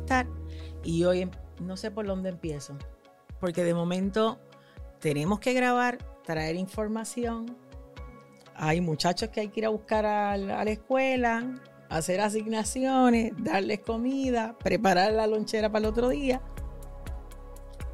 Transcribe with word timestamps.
bienestar 0.00 0.26
y 0.82 1.04
hoy 1.04 1.22
em- 1.22 1.30
no 1.60 1.76
sé 1.76 1.90
por 1.90 2.06
dónde 2.06 2.30
empiezo, 2.30 2.76
porque 3.38 3.64
de 3.64 3.74
momento 3.74 4.38
tenemos 4.98 5.40
que 5.40 5.52
grabar, 5.52 5.98
traer 6.24 6.56
información, 6.56 7.56
hay 8.54 8.80
muchachos 8.80 9.30
que 9.30 9.40
hay 9.40 9.48
que 9.48 9.60
ir 9.60 9.66
a 9.66 9.70
buscar 9.70 10.06
a 10.06 10.36
la, 10.36 10.60
a 10.60 10.64
la 10.64 10.70
escuela, 10.70 11.60
hacer 11.88 12.20
asignaciones, 12.20 13.32
darles 13.38 13.80
comida, 13.80 14.56
preparar 14.58 15.12
la 15.12 15.26
lonchera 15.26 15.70
para 15.70 15.80
el 15.80 15.86
otro 15.86 16.08
día. 16.08 16.40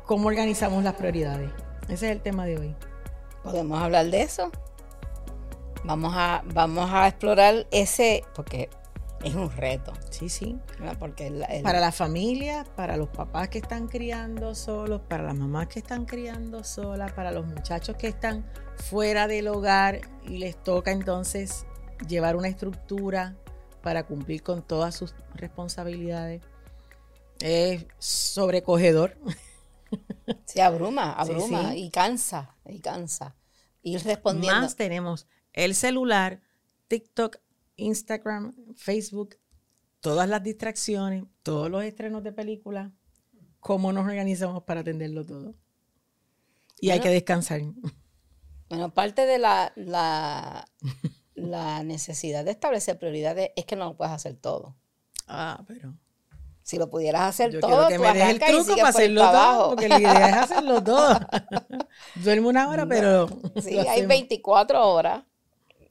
¿Cómo 0.04 0.28
organizamos 0.28 0.84
las 0.84 0.94
prioridades? 0.94 1.50
Ese 1.88 2.06
es 2.06 2.12
el 2.12 2.20
tema 2.20 2.46
de 2.46 2.58
hoy. 2.58 2.74
Podemos 3.42 3.80
hablar 3.80 4.06
de 4.06 4.22
eso. 4.22 4.50
Vamos 5.84 6.14
a, 6.16 6.42
vamos 6.52 6.90
a 6.92 7.08
explorar 7.08 7.66
ese, 7.70 8.24
porque 8.34 8.68
es 9.26 9.34
un 9.34 9.50
reto. 9.50 9.92
Sí, 10.10 10.28
sí. 10.28 10.58
¿verdad? 10.78 10.96
Porque 10.98 11.26
el- 11.28 11.44
el- 11.48 11.62
Para 11.62 11.80
las 11.80 11.94
familias, 11.94 12.68
para 12.70 12.96
los 12.96 13.08
papás 13.08 13.48
que 13.48 13.58
están 13.58 13.88
criando 13.88 14.54
solos, 14.54 15.00
para 15.08 15.22
las 15.24 15.34
mamás 15.34 15.68
que 15.68 15.78
están 15.80 16.04
criando 16.06 16.62
solas, 16.64 17.12
para 17.12 17.32
los 17.32 17.46
muchachos 17.46 17.96
que 17.96 18.08
están 18.08 18.44
fuera 18.76 19.26
del 19.26 19.48
hogar 19.48 20.00
y 20.24 20.38
les 20.38 20.62
toca 20.62 20.92
entonces 20.92 21.66
llevar 22.08 22.36
una 22.36 22.48
estructura 22.48 23.36
para 23.82 24.04
cumplir 24.06 24.42
con 24.42 24.62
todas 24.62 24.94
sus 24.94 25.14
responsabilidades. 25.34 26.42
Es 27.40 27.86
sobrecogedor. 27.98 29.16
se 30.44 30.62
abruma, 30.62 31.14
Sí, 31.24 31.30
abruma 31.32 31.70
sí. 31.72 31.84
y 31.84 31.90
cansa, 31.90 32.54
y 32.64 32.80
cansa. 32.80 33.34
Ir 33.82 34.02
respondiendo. 34.02 34.60
Más 34.62 34.76
tenemos 34.76 35.26
el 35.52 35.74
celular, 35.74 36.40
TikTok, 36.88 37.36
Instagram, 37.76 38.54
Facebook, 38.76 39.36
todas 40.00 40.28
las 40.28 40.42
distracciones, 40.42 41.24
todos 41.42 41.70
los 41.70 41.82
estrenos 41.84 42.22
de 42.22 42.32
películas. 42.32 42.90
¿Cómo 43.60 43.92
nos 43.92 44.04
organizamos 44.06 44.62
para 44.64 44.80
atenderlo 44.80 45.24
todo? 45.24 45.54
Y 46.80 46.90
hay 46.90 47.00
que 47.00 47.08
descansar. 47.08 47.62
Bueno, 48.68 48.92
parte 48.92 49.26
de 49.26 49.38
la, 49.38 49.72
la, 49.76 50.68
la 51.34 51.82
necesidad 51.84 52.44
de 52.44 52.50
establecer 52.50 52.98
prioridades 52.98 53.50
es 53.56 53.64
que 53.64 53.76
no 53.76 53.86
lo 53.86 53.96
puedes 53.96 54.12
hacer 54.12 54.36
todo. 54.36 54.76
Ah, 55.26 55.64
pero 55.66 55.94
Si 56.62 56.76
lo 56.76 56.88
pudieras 56.90 57.22
hacer 57.22 57.50
yo 57.52 57.60
todo, 57.60 57.86
quiero 57.86 57.88
que 57.88 57.96
tú 57.96 58.02
me 58.02 58.12
deje 58.12 58.30
el 58.32 58.38
truco 58.40 58.76
para 58.76 58.88
hacerlo 58.88 59.20
para 59.20 59.32
todo, 59.32 59.40
abajo. 59.40 59.68
porque 59.70 59.88
la 59.88 60.00
idea 60.00 60.28
es 60.28 60.36
hacerlo 60.36 60.82
todo. 60.84 61.18
Duermo 62.16 62.48
una 62.48 62.68
hora, 62.68 62.86
pero 62.86 63.28
Sí, 63.62 63.78
hay 63.78 63.86
hacemos. 63.88 64.08
24 64.08 64.88
horas 64.88 65.24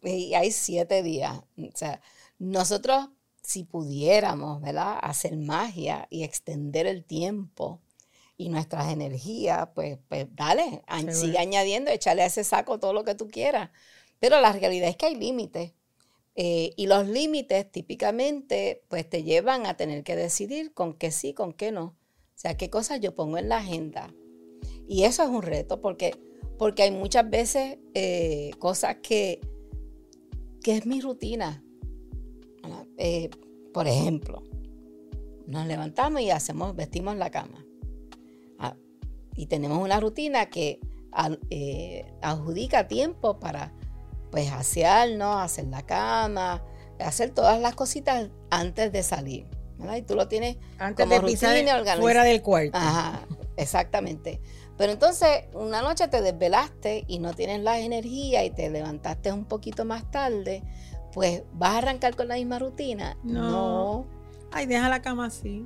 y 0.05 0.33
hay 0.35 0.51
7 0.51 1.03
días. 1.03 1.37
O 1.57 1.75
sea, 1.75 2.01
nosotros, 2.39 3.09
si 3.41 3.63
pudiéramos, 3.63 4.61
¿verdad? 4.61 4.97
Hacer 5.01 5.37
magia 5.37 6.07
y 6.09 6.23
extender 6.23 6.87
el 6.87 7.03
tiempo 7.03 7.81
y 8.37 8.49
nuestras 8.49 8.91
energías, 8.91 9.69
pues, 9.73 9.97
pues 10.09 10.27
dale, 10.35 10.83
sigue 11.11 11.37
añadiendo, 11.37 11.91
échale 11.91 12.21
a 12.23 12.25
ese 12.25 12.43
saco 12.43 12.79
todo 12.79 12.91
lo 12.93 13.03
que 13.03 13.15
tú 13.15 13.27
quieras. 13.29 13.69
Pero 14.19 14.41
la 14.41 14.51
realidad 14.51 14.89
es 14.89 14.97
que 14.97 15.05
hay 15.07 15.15
límites. 15.15 15.73
eh, 16.37 16.73
y 16.75 16.87
los 16.87 17.07
límites 17.07 17.71
típicamente 17.71 18.83
pues 18.89 19.09
te 19.09 19.23
llevan 19.23 19.65
a 19.65 19.77
tener 19.77 20.03
que 20.03 20.17
decidir 20.17 20.73
con 20.73 20.93
qué 20.93 21.11
sí, 21.11 21.33
con 21.33 21.53
qué 21.53 21.71
no. 21.71 21.85
O 22.35 22.37
sea, 22.37 22.57
qué 22.57 22.69
cosas 22.69 22.99
yo 22.99 23.15
pongo 23.15 23.37
en 23.37 23.47
la 23.47 23.57
agenda. 23.57 24.13
Y 24.87 25.03
eso 25.05 25.23
es 25.23 25.29
un 25.29 25.41
reto 25.41 25.79
porque, 25.81 26.11
porque 26.57 26.83
hay 26.83 26.91
muchas 26.91 27.29
veces 27.29 27.77
eh, 27.93 28.51
cosas 28.59 28.97
que, 29.01 29.39
que 30.65 30.75
es 30.77 30.87
mi 30.87 30.99
rutina. 30.99 31.61
Eh, 32.97 33.29
por 33.71 33.87
ejemplo, 33.87 34.41
nos 35.45 35.67
levantamos 35.67 36.21
y 36.21 36.31
hacemos, 36.31 36.75
vestimos 36.75 37.15
la 37.17 37.29
cama. 37.29 37.63
Ah, 38.57 38.75
y 39.35 39.45
tenemos 39.45 39.77
una 39.77 39.99
rutina 39.99 40.47
que 40.47 40.79
al- 41.11 41.39
eh, 41.51 42.11
adjudica 42.23 42.87
tiempo 42.87 43.39
para 43.39 43.73
pues 44.31 44.51
asearnos, 44.51 45.35
hacer 45.37 45.67
la 45.67 45.83
cama, 45.85 46.63
hacer 46.99 47.29
todas 47.29 47.61
las 47.61 47.75
cositas 47.75 48.31
antes 48.49 48.91
de 48.91 49.03
salir. 49.03 49.45
¿verdad? 49.77 49.97
Y 49.97 50.01
tú 50.01 50.15
lo 50.15 50.27
tienes 50.27 50.57
Antes 50.79 51.05
como 51.05 51.13
de 51.21 51.27
pisar 51.31 51.51
rutina, 51.55 51.95
fuera 52.01 52.23
del 52.23 52.41
cuarto. 52.41 52.71
Ajá, 52.75 53.27
exactamente. 53.55 54.41
Pero 54.77 54.91
entonces, 54.91 55.45
una 55.53 55.81
noche 55.81 56.07
te 56.07 56.21
desvelaste 56.21 57.05
y 57.07 57.19
no 57.19 57.33
tienes 57.33 57.61
la 57.61 57.79
energía 57.79 58.43
y 58.43 58.49
te 58.51 58.69
levantaste 58.69 59.31
un 59.31 59.45
poquito 59.45 59.85
más 59.85 60.09
tarde, 60.11 60.63
pues 61.13 61.43
vas 61.53 61.75
a 61.75 61.77
arrancar 61.77 62.15
con 62.15 62.27
la 62.27 62.35
misma 62.35 62.59
rutina. 62.59 63.17
No. 63.23 64.05
Ay, 64.51 64.65
deja 64.65 64.89
la 64.89 65.01
cama 65.01 65.27
así. 65.27 65.65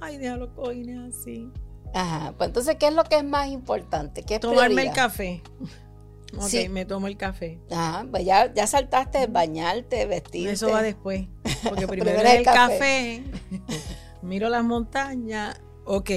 Ay, 0.00 0.16
deja 0.16 0.36
los 0.36 0.50
cojines 0.50 1.14
así. 1.14 1.50
Ajá. 1.92 2.32
Pues 2.38 2.48
entonces, 2.48 2.76
¿qué 2.76 2.88
es 2.88 2.94
lo 2.94 3.04
que 3.04 3.16
es 3.18 3.24
más 3.24 3.48
importante? 3.48 4.22
¿Qué 4.22 4.36
es 4.36 4.40
Tomarme 4.40 4.82
el 4.82 4.92
café. 4.92 5.42
Ok, 6.36 6.42
Sí. 6.42 6.68
me 6.68 6.84
tomo 6.84 7.06
el 7.06 7.16
café. 7.16 7.58
Ajá, 7.70 8.06
pues 8.10 8.22
ya, 8.26 8.52
ya 8.52 8.66
saltaste 8.66 9.28
bañarte, 9.28 10.04
vestirte. 10.04 10.52
Eso 10.52 10.70
va 10.70 10.82
después. 10.82 11.26
Porque 11.66 11.86
primero 11.88 12.10
Primero 12.12 12.28
es 12.28 12.32
el 12.34 12.38
el 12.40 12.44
café. 12.44 13.22
café. 13.56 13.78
Miro 14.22 14.50
las 14.50 14.62
montañas. 14.62 15.58
Ok. 15.88 16.10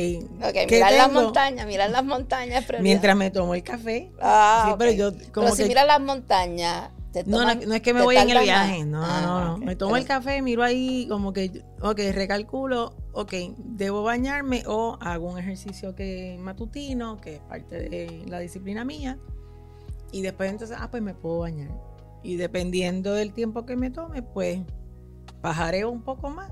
Ok, 0.43 0.53
¿qué 0.53 0.67
mirar 0.69 0.93
las 0.93 1.11
montañas, 1.13 1.65
mirar 1.65 1.89
las 1.89 2.03
montañas 2.03 2.65
prioridad. 2.65 2.83
Mientras 2.83 3.15
me 3.15 3.31
tomo 3.31 3.55
el 3.55 3.63
café. 3.63 4.11
Ah, 4.21 4.65
sí, 4.67 4.75
pero 4.77 4.91
yo 4.91 5.11
como 5.31 5.45
Pero 5.45 5.55
si 5.55 5.63
que 5.63 5.67
miras 5.69 5.87
las 5.87 6.01
montañas, 6.01 6.89
te 7.13 7.23
No, 7.23 7.39
no, 7.41 7.49
toman- 7.51 7.65
no 7.67 7.73
es 7.75 7.81
que 7.81 7.93
me 7.93 8.01
voy 8.01 8.17
en 8.17 8.29
el 8.29 8.39
viaje, 8.43 8.79
más. 8.79 8.87
no, 8.87 9.01
Ah, 9.03 9.21
no, 9.21 9.45
no. 9.45 9.57
Me 9.65 9.75
tomo 9.77 9.91
Pero- 9.93 10.01
el 10.01 10.07
café, 10.07 10.41
miro 10.41 10.63
ahí 10.63 11.07
como 11.09 11.31
que, 11.31 11.63
ok, 11.81 11.99
recalculo, 12.13 12.93
ok, 13.13 13.33
debo 13.57 14.03
bañarme 14.03 14.63
o 14.67 14.97
hago 15.01 15.27
un 15.31 15.39
ejercicio 15.39 15.95
que 15.95 16.37
matutino, 16.39 17.19
que 17.21 17.35
es 17.35 17.41
parte 17.41 17.77
de 17.89 18.23
la 18.27 18.39
disciplina 18.39 18.83
mía, 18.83 19.17
y 20.11 20.21
después 20.21 20.49
entonces, 20.51 20.75
ah, 20.79 20.91
pues 20.91 21.01
me 21.01 21.13
puedo 21.13 21.39
bañar. 21.39 21.69
Y 22.23 22.35
dependiendo 22.35 23.13
del 23.13 23.31
tiempo 23.33 23.65
que 23.65 23.75
me 23.77 23.89
tome, 23.89 24.21
pues 24.21 24.59
bajaré 25.41 25.85
un 25.85 26.01
poco 26.03 26.29
más 26.29 26.51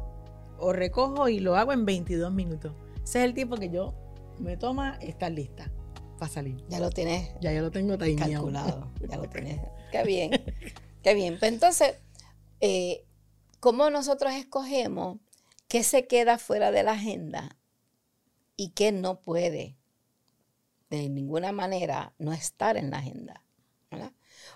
o 0.57 0.71
recojo 0.73 1.27
y 1.29 1.39
lo 1.39 1.55
hago 1.57 1.73
en 1.73 1.85
22 1.85 2.33
minutos. 2.33 2.71
Ese 3.09 3.17
es 3.17 3.25
el 3.25 3.33
tiempo 3.33 3.57
que 3.57 3.71
yo 3.71 3.95
me 4.37 4.55
toma 4.55 4.99
estar 5.01 5.31
lista 5.31 5.71
para 6.19 6.31
salir. 6.31 6.63
Ya 6.69 6.79
lo 6.79 6.91
tienes 6.91 7.31
Ya 7.41 7.51
yo 7.51 7.63
lo 7.63 7.71
tengo 7.71 7.97
calculado. 7.97 8.91
Ya 9.09 9.17
lo 9.17 9.27
tienes. 9.31 9.59
Qué 9.91 10.03
bien. 10.03 10.29
Qué 11.01 11.15
bien. 11.15 11.39
Pues 11.39 11.51
entonces, 11.51 11.95
eh, 12.61 13.03
¿cómo 13.59 13.89
nosotros 13.89 14.33
escogemos 14.33 15.17
qué 15.67 15.81
se 15.81 16.05
queda 16.05 16.37
fuera 16.37 16.69
de 16.69 16.83
la 16.83 16.91
agenda 16.91 17.57
y 18.55 18.73
qué 18.73 18.91
no 18.91 19.21
puede 19.21 19.75
de 20.91 21.09
ninguna 21.09 21.51
manera 21.51 22.13
no 22.19 22.31
estar 22.31 22.77
en 22.77 22.91
la 22.91 22.99
agenda? 22.99 23.43
¿verdad? 23.89 24.13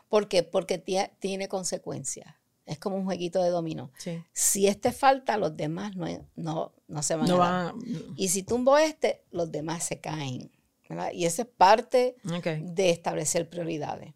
¿Por 0.10 0.28
qué? 0.28 0.44
Porque 0.44 0.78
tie- 0.86 1.10
tiene 1.18 1.48
consecuencias. 1.48 2.36
Es 2.66 2.80
como 2.80 2.96
un 2.96 3.06
jueguito 3.06 3.44
de 3.44 3.50
dominó. 3.50 3.92
Sí. 3.98 4.24
Si 4.32 4.68
este 4.68 4.92
falta, 4.92 5.38
los 5.38 5.58
demás 5.58 5.96
no, 5.96 6.08
no, 6.36 6.74
no 6.88 7.04
se 7.04 7.16
van 7.16 7.28
No 7.28 7.44
a 7.44 7.64
dar. 7.64 7.76
Y 8.16 8.30
si 8.30 8.44
tumbo 8.44 8.78
este, 8.78 9.24
los 9.32 9.52
demás 9.52 9.84
se 9.84 10.00
caen. 10.00 10.52
¿verdad? 10.90 11.12
Y 11.14 11.26
esa 11.26 11.44
es 11.44 11.48
parte 11.48 12.16
de 12.24 12.90
establecer 12.90 13.50
prioridades. 13.50 14.14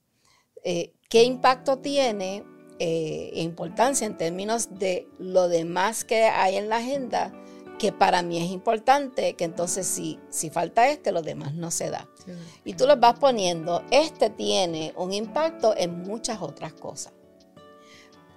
Eh, 0.64 0.94
¿Qué 1.10 1.24
impacto 1.24 1.80
tiene 1.80 2.44
eh, 2.80 3.32
e 3.34 3.42
importancia 3.42 4.06
en 4.06 4.18
términos 4.18 4.70
de 4.78 5.08
lo 5.18 5.48
demás 5.48 6.04
que 6.04 6.26
hay 6.26 6.58
en 6.58 6.70
la 6.70 6.78
agenda? 6.78 7.34
Que 7.80 7.92
para 7.92 8.24
mí 8.24 8.44
es 8.44 8.50
importante, 8.50 9.36
que 9.36 9.44
entonces 9.44 9.86
si, 9.86 10.20
si 10.30 10.50
falta 10.50 10.90
este, 10.90 11.12
los 11.12 11.24
demás 11.24 11.54
no 11.54 11.70
se 11.70 11.90
da. 11.90 12.10
Sí. 12.26 12.32
Y 12.66 12.74
tú 12.74 12.88
los 12.88 13.00
vas 13.00 13.20
poniendo, 13.20 13.84
este 13.92 14.30
tiene 14.30 14.94
un 14.98 15.14
impacto 15.14 15.76
en 15.78 16.02
muchas 16.02 16.42
otras 16.42 16.74
cosas. 16.74 17.14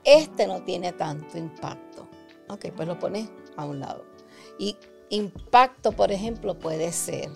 Este 0.05 0.47
no 0.47 0.63
tiene 0.63 0.93
tanto 0.93 1.39
impacto. 1.39 2.09
Ok, 2.49 2.67
pues 2.75 2.89
lo 2.89 2.99
pones 2.99 3.29
a 3.57 3.65
un 3.65 3.81
lado. 3.81 4.05
Y 4.59 4.77
impacto, 5.11 5.93
por 5.93 6.11
ejemplo, 6.13 6.59
puede 6.59 6.93
ser, 6.93 7.31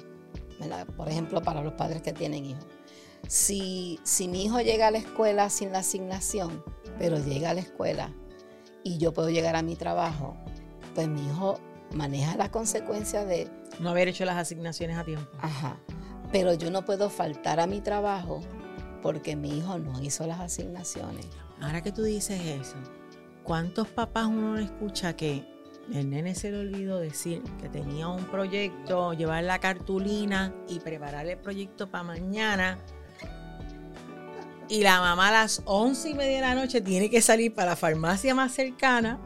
¿verdad? 0.58 0.86
por 0.96 1.08
ejemplo, 1.08 1.42
para 1.42 1.62
los 1.62 1.74
padres 1.74 2.02
que 2.02 2.12
tienen 2.12 2.44
hijos. 2.46 2.64
Si, 3.28 3.98
si 4.02 4.28
mi 4.28 4.44
hijo 4.44 4.60
llega 4.60 4.88
a 4.88 4.90
la 4.90 4.98
escuela 4.98 5.48
sin 5.50 5.72
la 5.72 5.78
asignación, 5.78 6.62
pero 6.98 7.18
llega 7.18 7.50
a 7.50 7.54
la 7.54 7.60
escuela 7.60 8.12
y 8.82 8.98
yo 8.98 9.12
puedo 9.12 9.30
llegar 9.30 9.56
a 9.56 9.62
mi 9.62 9.76
trabajo, 9.76 10.36
pues 10.94 11.08
mi 11.08 11.26
hijo 11.26 11.58
maneja 11.94 12.36
las 12.36 12.50
consecuencias 12.50 13.26
de, 13.26 13.50
No 13.78 13.90
haber 13.90 14.08
hecho 14.08 14.24
las 14.24 14.36
asignaciones 14.36 14.98
a 14.98 15.04
tiempo. 15.04 15.30
Ajá. 15.40 15.78
Pero 16.32 16.54
yo 16.54 16.70
no 16.70 16.84
puedo 16.84 17.10
faltar 17.10 17.60
a 17.60 17.66
mi 17.66 17.80
trabajo 17.80 18.40
porque 19.02 19.36
mi 19.36 19.58
hijo 19.58 19.78
no 19.78 20.02
hizo 20.02 20.26
las 20.26 20.40
asignaciones. 20.40 21.26
Ahora 21.60 21.82
que 21.82 21.92
tú 21.92 22.02
dices 22.02 22.40
eso, 22.40 22.76
¿cuántos 23.42 23.88
papás 23.88 24.26
uno 24.26 24.54
no 24.54 24.58
escucha 24.58 25.14
que 25.16 25.44
el 25.92 26.10
nene 26.10 26.34
se 26.34 26.50
le 26.50 26.60
olvidó 26.60 26.98
decir 26.98 27.42
que 27.60 27.68
tenía 27.68 28.08
un 28.08 28.24
proyecto, 28.24 29.12
llevar 29.12 29.44
la 29.44 29.58
cartulina 29.58 30.54
y 30.68 30.80
preparar 30.80 31.26
el 31.26 31.38
proyecto 31.38 31.90
para 31.90 32.04
mañana? 32.04 32.78
Y 34.68 34.82
la 34.82 35.00
mamá 35.00 35.28
a 35.28 35.32
las 35.32 35.62
once 35.66 36.08
y 36.10 36.14
media 36.14 36.36
de 36.36 36.40
la 36.40 36.54
noche 36.54 36.80
tiene 36.80 37.10
que 37.10 37.20
salir 37.20 37.54
para 37.54 37.70
la 37.70 37.76
farmacia 37.76 38.34
más 38.34 38.52
cercana 38.52 39.20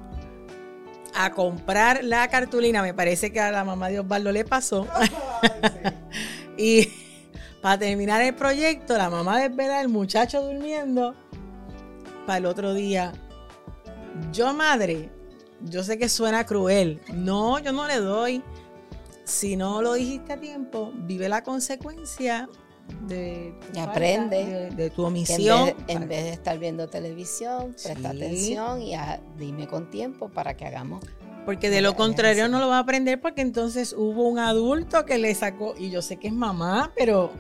a 1.14 1.32
comprar 1.32 2.02
la 2.04 2.28
cartulina. 2.28 2.82
Me 2.82 2.92
parece 2.92 3.32
que 3.32 3.40
a 3.40 3.50
la 3.50 3.64
mamá 3.64 3.88
de 3.88 4.00
Osvaldo 4.00 4.32
le 4.32 4.44
pasó. 4.44 4.86
y 6.58 6.88
para 7.62 7.78
terminar 7.78 8.20
el 8.22 8.34
proyecto, 8.34 8.98
la 8.98 9.10
mamá 9.10 9.38
desvela 9.38 9.80
el 9.80 9.88
muchacho 9.88 10.42
durmiendo 10.42 11.14
para 12.28 12.40
el 12.40 12.44
otro 12.46 12.75
día. 12.75 13.14
Yo, 14.34 14.52
madre, 14.52 15.08
yo 15.62 15.82
sé 15.82 15.96
que 15.96 16.10
suena 16.10 16.44
cruel. 16.44 17.00
No, 17.14 17.58
yo 17.58 17.72
no 17.72 17.86
le 17.86 17.96
doy. 17.96 18.42
Si 19.25 19.56
no 19.56 19.80
lo 19.80 19.94
dijiste 19.94 20.34
a 20.34 20.36
tiempo, 20.38 20.92
vive 20.94 21.30
la 21.30 21.42
consecuencia 21.42 22.46
de 23.06 23.54
y 23.75 23.78
aprende 23.78 24.70
de, 24.76 24.90
tu 24.90 25.04
omisión. 25.04 25.75
En 25.86 26.06
vez, 26.06 26.25
de, 26.25 26.30
estar 26.32 26.58
viendo 26.58 26.86
televisión, 26.88 27.75
presta 27.82 28.10
atención 28.10 28.82
y 28.82 28.94
dime 29.38 29.66
con 29.66 29.88
tiempo 29.88 30.28
para 30.28 30.54
que 30.54 30.66
hagamos. 30.66 31.02
Porque 31.46 31.70
de 31.70 31.80
lo 31.80 31.96
contrario 31.96 32.46
no 32.50 32.60
lo 32.60 32.69
va 32.69 32.76
a 32.76 32.80
aprender 32.80 33.22
porque 33.22 33.40
entonces 33.40 33.94
hubo 33.96 34.28
un 34.28 34.38
adulto 34.38 35.06
que 35.06 35.16
le 35.16 35.34
sacó, 35.34 35.75
y 35.78 35.88
yo 35.88 36.02
sé 36.02 36.19
que 36.19 36.28
es 36.28 36.34
mamá, 36.34 36.92
pero... 36.94 37.32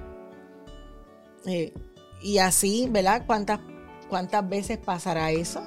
Eh, 1.44 1.74
y 2.22 2.38
así, 2.38 2.88
¿verdad? 2.90 3.24
¿Cuántas, 3.26 3.60
¿Cuántas 4.08 4.48
veces 4.48 4.78
pasará 4.78 5.30
eso? 5.30 5.62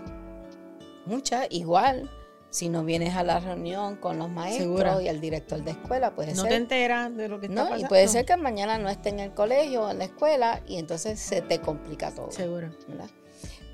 Muchas, 1.06 1.48
igual 1.50 2.10
si 2.52 2.68
no 2.68 2.84
vienes 2.84 3.16
a 3.16 3.24
la 3.24 3.40
reunión 3.40 3.96
con 3.96 4.20
los 4.20 4.30
maestros 4.30 5.02
y 5.02 5.08
el 5.08 5.22
director 5.22 5.64
de 5.64 5.72
escuela, 5.72 6.14
puede 6.14 6.34
no 6.34 6.44
ser. 6.44 6.44
No 6.44 6.50
te 6.50 6.56
enteras 6.56 7.16
de 7.16 7.30
lo 7.30 7.40
que 7.40 7.48
está 7.48 7.70
no, 7.70 7.78
Y 7.78 7.86
puede 7.86 8.08
ser 8.10 8.26
que 8.26 8.36
mañana 8.36 8.78
no 8.78 8.90
esté 8.90 9.10
en 9.10 9.22
el 9.22 9.34
colegio 9.34 9.84
o 9.84 9.90
en 9.90 10.00
la 10.00 10.04
escuela 10.04 10.62
y 10.68 10.78
entonces 10.78 11.20
se 11.20 11.42
te 11.42 11.62
complica 11.62 12.12
todo. 12.12 12.30
Seguro. 12.30 12.70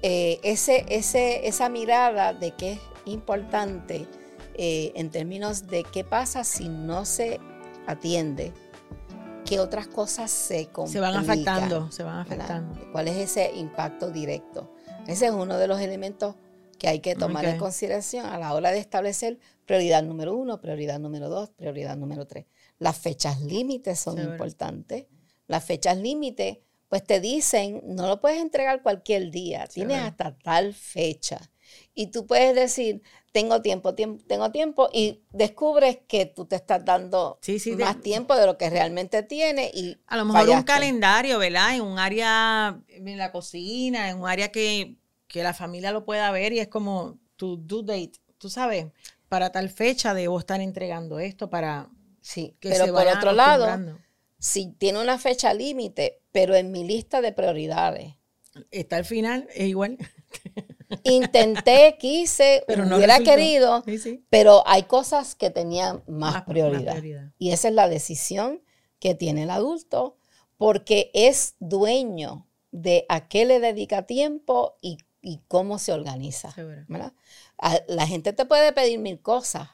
Eh, 0.03 0.39
ese, 0.43 0.85
ese, 0.89 1.47
esa 1.47 1.69
mirada 1.69 2.33
de 2.33 2.51
que 2.51 2.73
es 2.73 2.79
importante 3.05 4.05
eh, 4.53 4.91
en 4.95 5.09
términos 5.09 5.65
de 5.65 5.83
qué 5.83 6.03
pasa 6.03 6.43
si 6.43 6.69
no 6.69 7.03
se 7.05 7.39
atiende, 7.87 8.53
qué 9.47 9.59
otras 9.59 9.87
cosas 9.87 10.29
se 10.29 10.67
complican. 10.67 10.91
Se 10.91 10.99
van 10.99 11.15
afectando, 11.15 11.91
se 11.91 12.03
van 12.03 12.19
afectando. 12.19 12.91
¿Cuál 12.91 13.07
es 13.07 13.15
ese 13.15 13.55
impacto 13.55 14.11
directo? 14.11 14.73
Ese 15.07 15.27
es 15.27 15.31
uno 15.31 15.57
de 15.57 15.67
los 15.67 15.79
elementos 15.79 16.35
que 16.77 16.89
hay 16.89 16.99
que 16.99 17.15
tomar 17.15 17.45
en 17.45 17.57
consideración 17.57 18.25
a 18.25 18.37
la 18.37 18.53
hora 18.53 18.71
de 18.71 18.79
establecer 18.79 19.39
prioridad 19.65 20.03
número 20.03 20.35
uno, 20.35 20.59
prioridad 20.59 20.99
número 20.99 21.29
dos, 21.29 21.49
prioridad 21.51 21.95
número 21.95 22.27
tres. 22.27 22.45
Las 22.77 22.97
fechas 22.97 23.41
límites 23.41 23.99
son 23.99 24.19
importantes. 24.19 25.07
Las 25.47 25.63
fechas 25.63 25.97
límites, 25.97 26.59
pues 26.89 27.03
te 27.03 27.21
dicen, 27.21 27.81
no 27.85 28.07
lo 28.07 28.19
puedes 28.19 28.41
entregar 28.41 28.83
cualquier 28.83 29.31
día, 29.31 29.65
tienes 29.67 29.99
hasta 29.99 30.37
tal 30.37 30.73
fecha. 30.73 31.39
Y 31.93 32.07
tú 32.07 32.27
puedes 32.27 32.53
decir, 32.53 33.01
tengo 33.31 33.61
tiempo, 33.61 33.93
tiempo, 33.93 34.23
tengo 34.27 34.51
tiempo, 34.51 34.89
y 34.91 35.21
descubres 35.31 35.99
que 36.07 36.25
tú 36.25 36.45
te 36.45 36.55
estás 36.55 36.83
dando 36.83 37.39
más 37.77 38.01
tiempo 38.01 38.35
de 38.35 38.45
lo 38.45 38.57
que 38.57 38.69
realmente 38.69 39.23
tienes. 39.23 39.73
Y 39.73 39.97
a 40.07 40.17
lo 40.17 40.25
mejor 40.25 40.49
un 40.49 40.63
calendario, 40.63 41.39
¿verdad? 41.39 41.75
En 41.75 41.81
un 41.81 41.99
área, 41.99 42.81
en 42.87 43.17
la 43.17 43.31
cocina, 43.31 44.09
en 44.09 44.19
un 44.19 44.27
área 44.27 44.51
que 44.51 44.97
que 45.27 45.43
la 45.43 45.53
familia 45.53 45.91
lo 45.91 46.05
pueda 46.05 46.31
ver 46.31 46.53
y 46.53 46.59
es 46.59 46.67
como 46.67 47.19
tu 47.35 47.57
due 47.57 47.83
date, 47.83 48.19
tú 48.37 48.49
sabes, 48.49 48.87
para 49.29 49.51
tal 49.51 49.69
fecha 49.69 50.13
debo 50.13 50.39
estar 50.39 50.61
entregando 50.61 51.19
esto 51.19 51.49
para 51.49 51.89
sí, 52.21 52.55
que 52.59 52.69
pero 52.69 52.93
por 52.93 53.07
otro 53.07 53.33
lado, 53.33 53.97
si 54.39 54.71
tiene 54.73 55.01
una 55.01 55.17
fecha 55.17 55.53
límite, 55.53 56.21
pero 56.31 56.55
en 56.55 56.71
mi 56.71 56.85
lista 56.85 57.21
de 57.21 57.33
prioridades 57.33 58.13
está 58.71 58.97
al 58.97 59.05
final, 59.05 59.47
es 59.53 59.67
igual. 59.67 59.97
Intenté, 61.03 61.97
quise, 61.99 62.63
pero 62.67 62.85
no 62.85 62.97
hubiera 62.97 63.19
querido, 63.19 63.83
pero 64.29 64.63
hay 64.65 64.83
cosas 64.83 65.35
que 65.35 65.49
tenían 65.49 66.03
más, 66.07 66.43
prioridad. 66.43 66.93
prioridad. 66.93 67.31
Y 67.37 67.51
esa 67.51 67.67
es 67.67 67.73
la 67.73 67.89
decisión 67.89 68.61
que 68.99 69.15
tiene 69.15 69.43
el 69.43 69.49
adulto, 69.49 70.17
porque 70.57 71.11
es 71.13 71.55
dueño 71.59 72.47
de 72.71 73.05
a 73.09 73.27
qué 73.27 73.45
le 73.45 73.59
dedica 73.59 74.03
tiempo 74.03 74.77
y 74.81 74.97
y 75.27 75.41
cómo 75.49 75.77
se 75.77 75.91
organiza. 75.91 76.53
la 77.87 78.07
gente 78.07 78.31
te 78.31 78.45
puede 78.45 78.71
pedir 78.71 78.97
mil 78.99 79.21
cosas, 79.21 79.69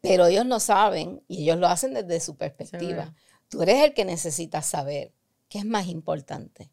pero 0.00 0.26
ellos 0.26 0.46
no 0.46 0.60
saben 0.60 1.24
y 1.26 1.42
ellos 1.42 1.58
lo 1.58 1.66
hacen 1.66 1.94
desde 1.94 2.20
su 2.20 2.36
perspectiva. 2.36 3.12
Tú 3.48 3.62
eres 3.62 3.82
el 3.82 3.92
que 3.92 4.04
necesitas 4.04 4.66
saber 4.66 5.12
qué 5.48 5.58
es 5.58 5.64
más 5.64 5.88
importante. 5.88 6.70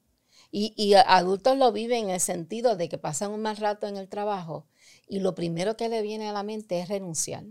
Y, 0.51 0.93
adultos 0.95 1.57
lo 1.57 1.71
viven 1.71 2.05
en 2.05 2.09
el 2.11 2.19
sentido 2.19 2.75
de 2.75 2.89
que 2.89 2.97
pasan 2.97 3.31
un 3.31 3.41
mal 3.41 3.57
rato 3.57 3.87
en 3.87 3.97
el 3.97 4.09
trabajo 4.09 4.65
y 5.07 5.19
lo 5.19 5.35
primero 5.35 5.77
que 5.77 5.89
le 5.89 6.01
viene 6.01 6.27
a 6.27 6.33
la 6.33 6.43
mente 6.43 6.79
es 6.79 6.89
renunciar. 6.89 7.43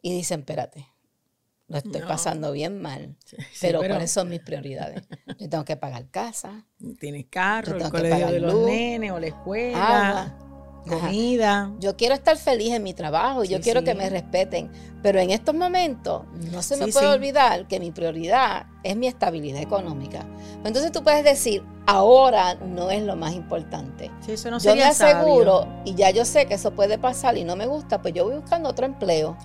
Y 0.00 0.12
dicen, 0.12 0.40
espérate, 0.40 0.86
lo 1.66 1.78
estoy 1.78 2.02
pasando 2.02 2.52
bien 2.52 2.80
mal, 2.80 3.16
pero, 3.60 3.80
¿cuáles 3.80 4.12
son 4.12 4.28
mis 4.28 4.40
prioridades? 4.40 5.02
Yo 5.38 5.48
tengo 5.48 5.64
que 5.64 5.76
pagar 5.76 6.08
casa. 6.08 6.66
Tienes 7.00 7.26
carro, 7.26 7.76
el 7.76 7.90
colegio 7.90 8.28
de 8.28 8.40
los 8.40 8.54
nenes 8.64 9.10
o 9.10 9.18
la 9.18 9.26
escuela. 9.26 10.38
Comida. 10.88 11.70
Yo 11.78 11.96
quiero 11.96 12.14
estar 12.14 12.36
feliz 12.36 12.72
en 12.72 12.82
mi 12.82 12.94
trabajo 12.94 13.44
y 13.44 13.48
yo 13.48 13.60
quiero 13.60 13.84
que 13.84 13.94
me 13.94 14.08
respeten, 14.10 14.70
pero 15.02 15.20
en 15.20 15.30
estos 15.30 15.54
momentos 15.54 16.22
no 16.52 16.62
se 16.62 16.76
me 16.76 16.88
puede 16.88 17.06
olvidar 17.06 17.66
que 17.68 17.78
mi 17.78 17.90
prioridad 17.90 18.66
es 18.82 18.96
mi 18.96 19.06
estabilidad 19.06 19.60
económica. 19.60 20.24
Entonces 20.64 20.90
tú 20.92 21.02
puedes 21.02 21.24
decir, 21.24 21.62
ahora 21.86 22.54
no 22.54 22.90
es 22.90 23.02
lo 23.02 23.16
más 23.16 23.34
importante. 23.34 24.10
Eso 24.26 24.50
no 24.50 24.58
yo 24.58 24.74
me 24.74 24.84
aseguro 24.84 25.66
y 25.84 25.94
ya 25.94 26.10
yo 26.10 26.24
sé 26.24 26.46
que 26.46 26.54
eso 26.54 26.72
puede 26.72 26.98
pasar 26.98 27.38
y 27.38 27.44
no 27.44 27.56
me 27.56 27.66
gusta, 27.66 28.02
pues 28.02 28.14
yo 28.14 28.24
voy 28.24 28.36
buscando 28.36 28.68
otro 28.68 28.86
empleo. 28.86 29.36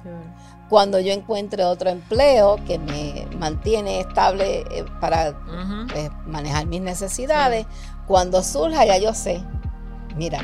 Cuando 0.69 0.99
yo 0.99 1.13
encuentre 1.13 1.63
otro 1.65 1.89
empleo 1.89 2.57
que 2.65 2.79
me 2.79 3.27
mantiene 3.37 3.99
estable 3.99 4.65
eh, 4.71 4.85
para 4.99 5.37
pues, 5.91 6.09
manejar 6.25 6.65
mis 6.65 6.81
necesidades, 6.81 7.67
cuando 8.07 8.41
surja 8.41 8.85
ya 8.85 8.97
yo 8.97 9.13
sé, 9.13 9.43
mira, 10.15 10.39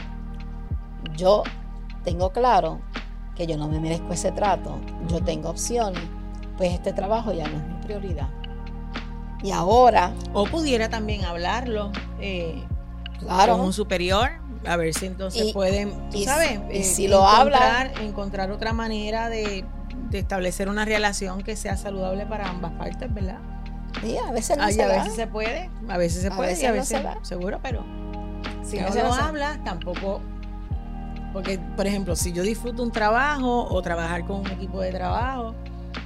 yo 1.16 1.44
tengo 2.04 2.32
claro 2.32 2.80
que 3.36 3.48
yo 3.48 3.58
no 3.58 3.68
me 3.68 3.80
merezco 3.80 4.14
ese 4.14 4.32
trato, 4.32 4.80
yo 5.08 5.22
tengo 5.24 5.50
opciones, 5.50 6.02
pues 6.58 6.74
este 6.74 6.94
trabajo 6.94 7.32
ya 7.34 7.48
no 7.48 7.58
es 7.58 7.64
mi 7.64 7.84
prioridad. 7.84 8.28
Y 9.42 9.52
ahora... 9.52 10.14
O 10.34 10.46
pudiera 10.46 10.90
también 10.90 11.24
hablarlo 11.24 11.92
eh, 12.20 12.64
claro. 13.20 13.54
con 13.54 13.68
un 13.68 13.74
superior, 13.74 14.30
a 14.66 14.76
ver 14.76 14.94
si 14.94 15.06
entonces 15.06 15.54
pueden, 15.54 16.10
tú 16.10 16.22
sabes, 16.24 16.60
y 16.70 16.80
eh, 16.80 16.84
si 16.84 17.08
lo 17.08 17.26
hablan, 17.26 17.92
encontrar 18.02 18.52
otra 18.52 18.74
manera 18.74 19.30
de 19.30 19.66
de 20.10 20.20
establecer 20.20 20.70
una 20.70 20.86
relación 20.86 21.44
que 21.44 21.56
sea 21.56 21.78
saludable 21.78 22.26
para 22.26 22.50
ambas 22.50 22.72
partes, 22.74 23.14
¿verdad? 23.14 23.40
Sí, 24.02 24.18
a 24.18 24.32
veces 24.32 24.58
no 24.58 24.70
se 24.70 24.84
A 24.84 24.88
veces 24.88 25.16
se 25.16 25.28
puede, 25.28 25.70
a 25.88 25.98
veces 25.98 26.22
se 26.22 26.32
puede 26.32 26.60
y 26.60 26.66
a 26.66 26.72
veces 26.72 27.04
no 27.04 27.26
seguro, 27.26 27.60
pero 27.62 27.84
si 28.64 28.80
no 28.80 28.90
lo 28.90 29.14
hablas, 29.14 29.64
tampoco... 29.64 30.22
Porque, 31.34 31.60
por 31.76 31.86
ejemplo, 31.86 32.16
si 32.16 32.34
yo 32.34 32.42
disfruto 32.42 32.82
un 32.82 32.92
trabajo 32.92 33.66
o 33.66 33.82
trabajar 33.82 34.26
con 34.26 34.40
un 34.42 34.48
equipo 34.48 34.82
de 34.82 34.92
trabajo 34.92 35.54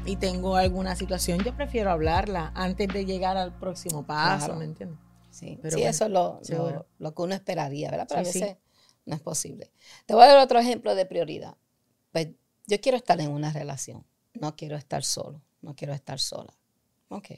y 0.05 0.17
tengo 0.17 0.57
alguna 0.57 0.95
situación, 0.95 1.39
yo 1.39 1.55
prefiero 1.55 1.91
hablarla 1.91 2.51
antes 2.55 2.89
de 2.89 3.05
llegar 3.05 3.37
al 3.37 3.57
próximo 3.57 4.05
paso, 4.05 4.55
¿me 4.55 4.65
entiendes? 4.65 4.99
Sí, 5.29 5.57
Pero 5.61 5.77
eso 5.77 6.05
es 6.05 6.11
lo, 6.11 6.41
lo, 6.99 7.15
que 7.15 7.21
uno 7.21 7.33
esperaría, 7.33 7.89
¿verdad? 7.89 8.05
Pero 8.07 8.19
a 8.19 8.23
veces 8.23 8.57
no 9.05 9.15
es 9.15 9.21
posible. 9.21 9.71
Te 10.05 10.13
voy 10.13 10.23
a 10.23 10.27
dar 10.27 10.37
otro 10.37 10.59
ejemplo 10.59 10.93
de 10.93 11.05
prioridad. 11.05 11.57
Pues 12.11 12.27
yo 12.67 12.79
quiero 12.81 12.97
estar 12.97 13.19
en 13.19 13.31
una 13.31 13.51
relación, 13.51 14.05
no 14.33 14.55
quiero 14.55 14.75
estar 14.75 15.03
solo, 15.03 15.41
no 15.61 15.75
quiero 15.75 15.93
estar 15.93 16.19
sola. 16.19 16.53
Ok. 17.07 17.29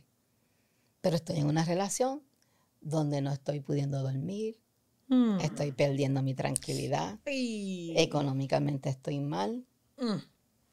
Pero 1.01 1.15
estoy 1.15 1.37
en 1.37 1.47
una 1.47 1.63
relación 1.63 2.23
donde 2.81 3.21
no 3.21 3.31
estoy 3.31 3.59
pudiendo 3.59 4.01
dormir, 4.01 4.59
mm. 5.07 5.39
estoy 5.41 5.71
perdiendo 5.71 6.21
mi 6.21 6.33
tranquilidad, 6.33 7.19
económicamente 7.25 8.89
estoy 8.89 9.19
mal. 9.19 9.65
Mm. 9.97 10.17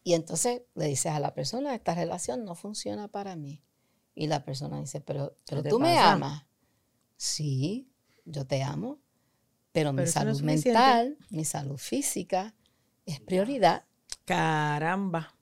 Y 0.04 0.14
entonces 0.14 0.62
le 0.74 0.86
dices 0.86 1.12
a 1.12 1.20
la 1.20 1.34
persona, 1.34 1.74
esta 1.74 1.94
relación 1.94 2.44
no 2.44 2.54
funciona 2.54 3.08
para 3.08 3.36
mí. 3.36 3.62
Y 4.14 4.26
la 4.26 4.44
persona 4.44 4.80
dice, 4.80 5.00
pero, 5.00 5.36
pero 5.46 5.62
tú 5.62 5.78
me 5.78 5.98
amas. 5.98 6.44
Sí, 7.16 7.88
yo 8.24 8.46
te 8.46 8.62
amo, 8.62 8.98
pero, 9.72 9.92
mi 9.92 10.06
salud 10.06 10.40
mental, 10.42 11.16
mi 11.30 11.44
salud 11.44 11.78
física 11.78 12.54
es 13.06 13.20
prioridad. 13.20 13.84
Caramba. 14.24 15.34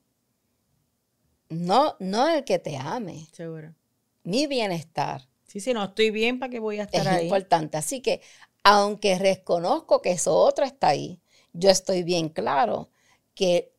No, 1.48 1.96
no 1.98 2.28
el 2.28 2.44
que 2.44 2.58
te 2.58 2.76
ame. 2.76 3.26
Seguro. 3.32 3.74
Mi 4.22 4.46
bienestar. 4.46 5.28
Sí, 5.46 5.58
sí, 5.58 5.74
no 5.74 5.82
estoy 5.82 6.12
bien, 6.12 6.38
¿para 6.38 6.50
que 6.50 6.60
voy 6.60 6.78
a 6.78 6.84
estar 6.84 7.08
ahí? 7.08 7.16
Es 7.16 7.22
importante. 7.24 7.76
Así 7.76 8.00
que, 8.00 8.22
aunque 8.62 9.18
reconozco 9.18 10.02
que 10.02 10.12
eso 10.12 10.34
otro 10.34 10.64
está 10.64 10.88
ahí, 10.88 11.20
yo 11.52 11.70
estoy 11.70 12.02
bien 12.02 12.28
claro 12.28 12.90
que 13.34 13.72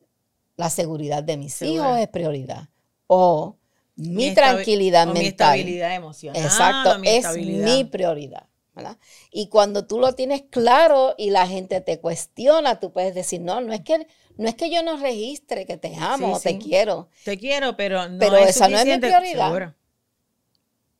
la 0.56 0.70
seguridad 0.70 1.22
de 1.22 1.36
mis 1.36 1.62
hijos 1.62 1.98
es 1.98 2.08
prioridad. 2.08 2.68
O 3.06 3.56
mi, 3.96 4.34
tranquilidad 4.34 5.06
mental. 5.06 5.22
Mi 5.22 5.28
estabilidad 5.28 5.94
emocional. 5.94 6.42
Exacto, 6.42 6.96
es 7.04 7.36
mi 7.36 7.84
prioridad. 7.84 8.46
¿verdad? 8.74 8.96
Y 9.30 9.48
cuando 9.48 9.86
tú 9.86 9.98
lo 9.98 10.14
tienes 10.14 10.44
claro 10.48 11.14
y 11.18 11.30
la 11.30 11.46
gente 11.46 11.80
te 11.80 12.00
cuestiona, 12.00 12.80
tú 12.80 12.90
puedes 12.90 13.14
decir, 13.14 13.40
no, 13.40 13.60
no 13.60 13.72
es 13.72 13.82
que, 13.82 14.06
no 14.36 14.48
es 14.48 14.54
que 14.54 14.70
yo 14.70 14.82
no 14.82 14.96
registre 14.96 15.66
que 15.66 15.76
te 15.76 15.94
amo 15.96 16.34
o 16.34 16.40
te 16.40 16.58
quiero. 16.58 17.08
Te 17.24 17.38
quiero, 17.38 17.76
pero 17.76 18.08
no 18.08 18.18
pero 18.18 18.36
es 18.38 18.56
esa 18.56 18.68
no 18.68 18.78
es 18.78 18.86
mi 18.86 18.98
prioridad. 18.98 19.48
Seguro. 19.48 19.74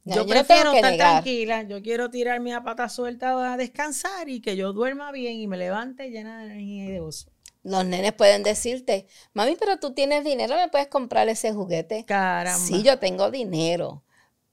No, 0.04 0.16
yo, 0.16 0.22
no 0.22 0.28
prefiero 0.28 0.72
estar 0.72 0.90
negar. 0.92 1.12
tranquila, 1.22 1.62
yo 1.62 1.80
quiero 1.80 2.10
tirarme 2.10 2.54
a 2.54 2.64
pata 2.64 2.88
suelta 2.88 3.52
a 3.52 3.56
descansar 3.56 4.28
y 4.28 4.40
que 4.40 4.56
yo 4.56 4.72
duerma 4.72 5.12
bien 5.12 5.34
y 5.36 5.46
me 5.46 5.56
levante 5.56 6.10
llena 6.10 6.38
de 6.40 6.46
energía 6.46 6.84
y 6.86 6.90
de 6.90 6.98
gozo. 7.00 7.30
Los 7.62 7.84
nenes 7.84 8.12
pueden 8.12 8.42
decirte, 8.42 9.06
mami, 9.34 9.54
pero 9.58 9.78
tú 9.78 9.92
tienes 9.94 10.24
dinero, 10.24 10.56
me 10.56 10.68
puedes 10.68 10.88
comprar 10.88 11.28
ese 11.28 11.52
juguete. 11.52 12.04
Caramba. 12.04 12.58
Sí, 12.58 12.82
yo 12.82 12.98
tengo 12.98 13.30
dinero, 13.30 14.02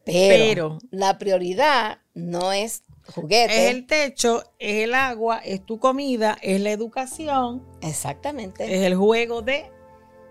pero, 0.04 0.46
Pero- 0.46 0.78
la 0.92 1.18
prioridad 1.18 2.02
no 2.14 2.52
es 2.54 2.84
juguete. 3.16 3.66
Es 3.70 3.72
el 3.74 3.88
techo, 3.88 4.44
es 4.60 4.84
el 4.84 4.94
agua, 4.94 5.40
es 5.44 5.66
tu 5.66 5.80
comida, 5.80 6.38
es 6.44 6.62
la 6.62 6.70
educación, 6.70 7.66
Exactamente. 7.82 8.66
es 8.66 8.84
el 8.86 8.94
juego 8.96 9.42
de... 9.42 9.72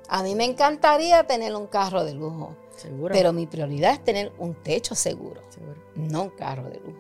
A 0.09 0.23
mí 0.23 0.37
me 0.37 0.45
encantaría 0.45 1.25
tener 1.27 1.57
un 1.57 1.67
carro 1.67 2.05
de 2.05 2.15
lujo, 2.15 2.57
Seguro. 2.79 3.13
pero 3.13 3.33
mi 3.33 3.47
prioridad 3.47 3.93
es 3.93 4.03
tener 4.05 4.33
un 4.39 4.55
techo 4.55 4.95
seguro, 4.95 5.41
seguro. 5.51 5.75
no 5.97 6.23
un 6.25 6.31
carro 6.31 6.71
de 6.71 6.79
lujo. 6.81 6.99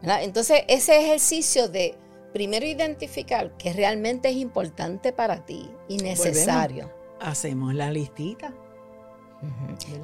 ¿Verdad? 0.00 0.24
Entonces, 0.24 0.62
ese 0.68 1.00
ejercicio 1.00 1.68
de 1.68 1.94
primero 2.32 2.66
identificar 2.66 3.56
que 3.56 3.72
realmente 3.72 4.28
es 4.28 4.36
importante 4.36 5.12
para 5.12 5.44
ti 5.46 5.70
y 5.88 5.98
necesario. 5.98 6.90
Hacemos 7.20 7.72
la 7.74 7.90
listita. 7.92 8.52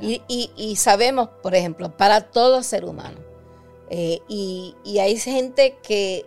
Y, 0.01 0.23
y- 0.29 0.51
y 0.57 0.77
sabemos, 0.77 1.29
por 1.43 1.55
ejemplo, 1.55 1.97
para 1.97 2.23
todo 2.31 2.63
ser 2.63 2.85
humano, 2.85 3.19
eh, 3.91 4.21
y, 4.29 4.75
y 4.85 4.99
hay 4.99 5.17
gente 5.19 5.79
que 5.83 6.27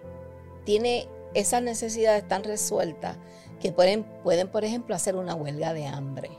tiene 0.65 1.07
esas 1.33 1.61
necesidades 1.61 2.27
tan 2.27 2.43
resueltas 2.43 3.17
que 3.59 3.71
pueden, 3.71 4.03
pueden, 4.23 4.47
por 4.49 4.63
ejemplo, 4.65 4.95
hacer 4.95 5.15
una 5.15 5.35
huelga 5.35 5.73
de 5.73 5.85
hambre. 5.87 6.29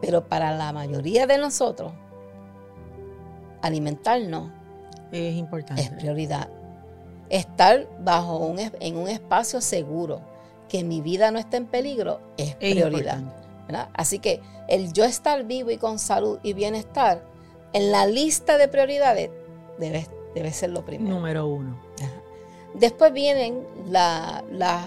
Pero 0.00 0.28
para 0.28 0.54
la 0.56 0.72
mayoría 0.72 1.26
de 1.26 1.38
nosotros, 1.38 1.92
alimentarnos 3.62 4.50
Es 5.12 5.34
importante. 5.34 5.82
es 5.82 5.90
prioridad. 5.90 6.48
Estar 7.28 7.88
bajo 8.00 8.38
un, 8.38 8.58
en 8.58 8.96
un 8.96 9.08
espacio 9.08 9.60
seguro, 9.60 10.20
que 10.68 10.84
mi 10.84 11.00
vida 11.00 11.30
no 11.30 11.38
esté 11.38 11.56
en 11.56 11.66
peligro, 11.66 12.20
es 12.36 12.50
Es 12.50 12.56
prioridad. 12.56 13.20
Así 13.94 14.20
que 14.20 14.40
el 14.68 14.92
yo 14.92 15.04
estar 15.04 15.42
vivo 15.44 15.70
y 15.70 15.76
con 15.76 15.98
salud 15.98 16.38
y 16.42 16.52
bienestar, 16.52 17.22
en 17.72 17.90
la 17.90 18.06
lista 18.06 18.58
de 18.58 18.68
prioridades, 18.68 19.30
debe, 19.78 20.06
debe 20.34 20.52
ser 20.52 20.70
lo 20.70 20.84
primero. 20.84 21.14
Número 21.16 21.46
uno. 21.46 21.80
Ajá. 22.00 22.12
Después 22.74 23.12
vienen 23.12 23.66
la- 23.88 24.44
las 24.52 24.86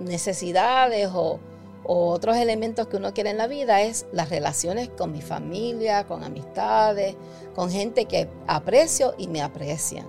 necesidades 0.00 1.08
o 1.14 1.38
otros 1.84 2.36
elementos 2.36 2.86
que 2.86 2.96
uno 2.96 3.12
quiere 3.12 3.30
en 3.30 3.38
la 3.38 3.46
vida, 3.46 3.82
es 3.82 4.06
las 4.12 4.28
relaciones 4.28 4.88
con 4.90 5.12
mi 5.12 5.22
familia, 5.22 6.06
con 6.06 6.22
amistades, 6.24 7.16
con 7.54 7.70
gente 7.70 8.04
que 8.04 8.28
aprecio 8.46 9.14
y 9.18 9.28
me 9.28 9.42
aprecian. 9.42 10.06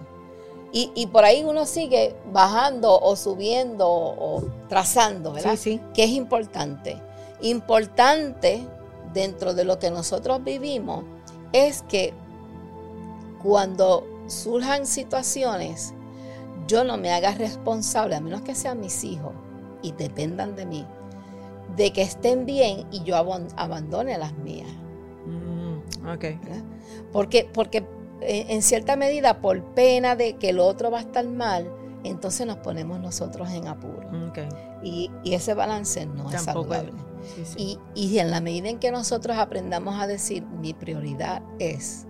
Y, 0.73 0.91
y 0.95 1.07
por 1.07 1.25
ahí 1.25 1.43
uno 1.43 1.65
sigue 1.65 2.15
bajando 2.31 2.97
o 2.99 3.15
subiendo 3.15 3.89
o, 3.89 4.37
o 4.37 4.43
trazando, 4.69 5.33
¿verdad? 5.33 5.51
Sí, 5.57 5.73
sí. 5.73 5.81
que 5.93 6.03
es 6.03 6.11
importante. 6.11 6.97
Importante 7.41 8.65
dentro 9.13 9.53
de 9.53 9.65
lo 9.65 9.79
que 9.79 9.91
nosotros 9.91 10.43
vivimos 10.43 11.03
es 11.51 11.81
que 11.83 12.13
cuando 13.43 14.07
surjan 14.27 14.85
situaciones, 14.85 15.93
yo 16.67 16.83
no 16.83 16.97
me 16.97 17.11
haga 17.11 17.33
responsable, 17.33 18.15
a 18.15 18.21
menos 18.21 18.41
que 18.41 18.55
sean 18.55 18.79
mis 18.79 19.03
hijos 19.03 19.33
y 19.81 19.91
dependan 19.91 20.55
de 20.55 20.65
mí, 20.65 20.85
de 21.75 21.93
que 21.93 22.01
estén 22.01 22.45
bien 22.45 22.85
y 22.91 23.03
yo 23.03 23.15
abandone 23.15 24.17
las 24.17 24.33
mías. 24.37 24.69
Mm. 25.25 26.07
Porque, 27.11 27.49
porque 27.53 27.85
eh, 28.21 28.45
en 28.49 28.61
cierta 28.61 28.95
medida, 28.95 29.41
por 29.41 29.63
pena 29.73 30.15
de 30.15 30.33
que 30.37 30.49
el 30.49 30.59
otro 30.59 30.91
va 30.91 30.99
a 30.99 31.01
estar 31.01 31.25
mal, 31.25 31.71
entonces 32.03 32.47
nos 32.47 32.57
ponemos 32.57 32.99
nosotros 32.99 33.49
en 33.51 33.67
apuro. 33.67 34.07
ok. 34.29 34.39
Y, 34.83 35.11
y 35.23 35.33
ese 35.35 35.53
balance 35.53 36.05
no 36.07 36.25
Tampoco 36.25 36.33
es- 36.33 36.45
saludable. 36.45 36.91
sí, 37.35 37.43
sí. 37.45 37.79
Y, 37.95 38.13
y 38.15 38.19
en 38.19 38.31
la 38.31 38.41
medida 38.41 38.69
en 38.69 38.79
que 38.79 38.91
nosotros 38.91 39.37
aprendamos 39.37 39.99
a 40.01 40.07
decir 40.07 40.43
mi 40.45 40.73
prioridad 40.73 41.43
es, 41.59 42.07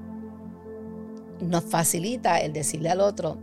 nos 1.42 1.64
facilita 1.66 2.40
el 2.40 2.54
decirle 2.54 2.90
al 2.90 3.02
otro, 3.02 3.38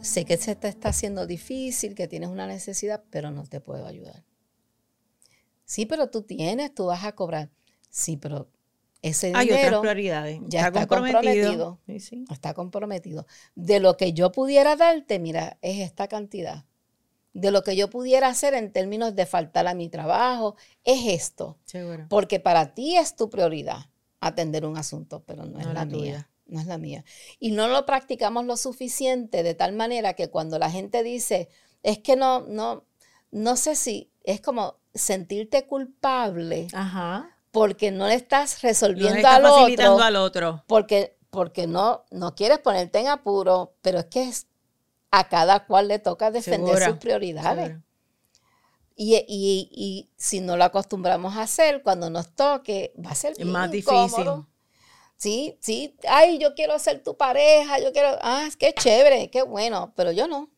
sé 0.00 0.24
que 0.24 0.36
se 0.38 0.54
te 0.56 0.68
está 0.68 0.90
haciendo 0.90 1.26
difícil, 1.26 1.94
que 1.94 2.08
tienes 2.08 2.30
una 2.30 2.46
necesidad, 2.46 3.02
pero 3.10 3.30
no 3.30 3.44
te 3.44 3.60
puedo 3.60 3.86
ayudar. 3.86 4.24
Sí, 5.68 5.84
pero 5.84 6.08
tú 6.08 6.22
tienes, 6.22 6.74
tú 6.74 6.86
vas 6.86 7.04
a 7.04 7.12
cobrar. 7.14 7.50
Sí, 7.90 8.16
pero 8.16 8.48
ese 9.02 9.32
Hay 9.34 9.50
otras 9.50 9.58
dinero 9.60 9.80
prioridades. 9.82 10.40
ya 10.46 10.68
está 10.68 10.86
comprometido. 10.86 11.78
Sí, 11.86 12.00
sí. 12.00 12.24
está 12.32 12.54
comprometido. 12.54 13.26
De 13.54 13.78
lo 13.78 13.98
que 13.98 14.14
yo 14.14 14.32
pudiera 14.32 14.76
darte, 14.76 15.18
mira, 15.18 15.58
es 15.60 15.80
esta 15.80 16.08
cantidad. 16.08 16.64
De 17.34 17.50
lo 17.50 17.62
que 17.62 17.76
yo 17.76 17.90
pudiera 17.90 18.28
hacer 18.28 18.54
en 18.54 18.72
términos 18.72 19.14
de 19.14 19.26
faltar 19.26 19.66
a 19.66 19.74
mi 19.74 19.90
trabajo, 19.90 20.56
es 20.84 21.06
esto. 21.06 21.58
Seguro. 21.66 22.06
Porque 22.08 22.40
para 22.40 22.72
ti 22.72 22.96
es 22.96 23.14
tu 23.14 23.28
prioridad 23.28 23.90
atender 24.20 24.64
un 24.64 24.78
asunto, 24.78 25.22
pero 25.26 25.44
no 25.44 25.60
es 25.60 25.66
la, 25.66 25.74
la 25.74 25.84
mía. 25.84 26.30
No 26.46 26.60
es 26.60 26.66
la 26.66 26.78
mía. 26.78 27.04
Y 27.38 27.50
no 27.50 27.68
lo 27.68 27.84
practicamos 27.84 28.46
lo 28.46 28.56
suficiente 28.56 29.42
de 29.42 29.54
tal 29.54 29.74
manera 29.74 30.14
que 30.14 30.30
cuando 30.30 30.58
la 30.58 30.70
gente 30.70 31.02
dice, 31.02 31.50
es 31.82 31.98
que 31.98 32.16
no, 32.16 32.40
no, 32.40 32.86
no 33.30 33.56
sé 33.56 33.76
si, 33.76 34.10
es 34.24 34.40
como 34.40 34.77
sentirte 34.94 35.66
culpable 35.66 36.68
Ajá. 36.72 37.30
porque 37.50 37.90
no 37.90 38.06
le 38.06 38.14
estás 38.14 38.62
le 38.62 38.68
resolviendo 38.68 39.28
al 39.28 39.42
facilitando 39.42 39.94
otro 39.94 40.04
al 40.04 40.16
otro. 40.16 40.64
porque, 40.66 41.16
porque 41.30 41.66
no, 41.66 42.04
no 42.10 42.34
quieres 42.34 42.58
ponerte 42.58 42.98
en 42.98 43.08
apuro, 43.08 43.74
pero 43.82 43.98
es 44.00 44.06
que 44.06 44.24
es- 44.28 44.46
a 45.10 45.28
cada 45.28 45.66
cual 45.66 45.88
le 45.88 45.98
toca 45.98 46.30
defender 46.30 46.68
Segura, 46.76 46.88
sus 46.90 46.98
prioridades. 46.98 47.78
Y, 48.96 49.14
y- 49.28 49.68
y 49.72 50.10
si 50.16 50.40
no 50.40 50.56
lo 50.56 50.64
acostumbramos 50.64 51.36
a 51.36 51.42
hacer, 51.42 51.82
cuando 51.82 52.10
nos 52.10 52.34
toque, 52.34 52.92
va 53.04 53.10
a 53.10 53.14
ser 53.14 53.34
Es 53.38 53.46
más 53.46 53.70
difícil. 53.70 54.26
Sí, 55.16 55.56
sí, 55.60 55.96
ay, 56.08 56.38
yo 56.38 56.54
quiero 56.54 56.78
ser 56.78 57.02
tu 57.02 57.16
pareja, 57.16 57.78
yo 57.80 57.92
quiero, 57.92 58.16
ah, 58.22 58.48
qué 58.58 58.72
chévere, 58.72 59.30
qué 59.30 59.42
bueno, 59.42 59.92
pero 59.96 60.12
yo 60.12 60.28
no. 60.28 60.50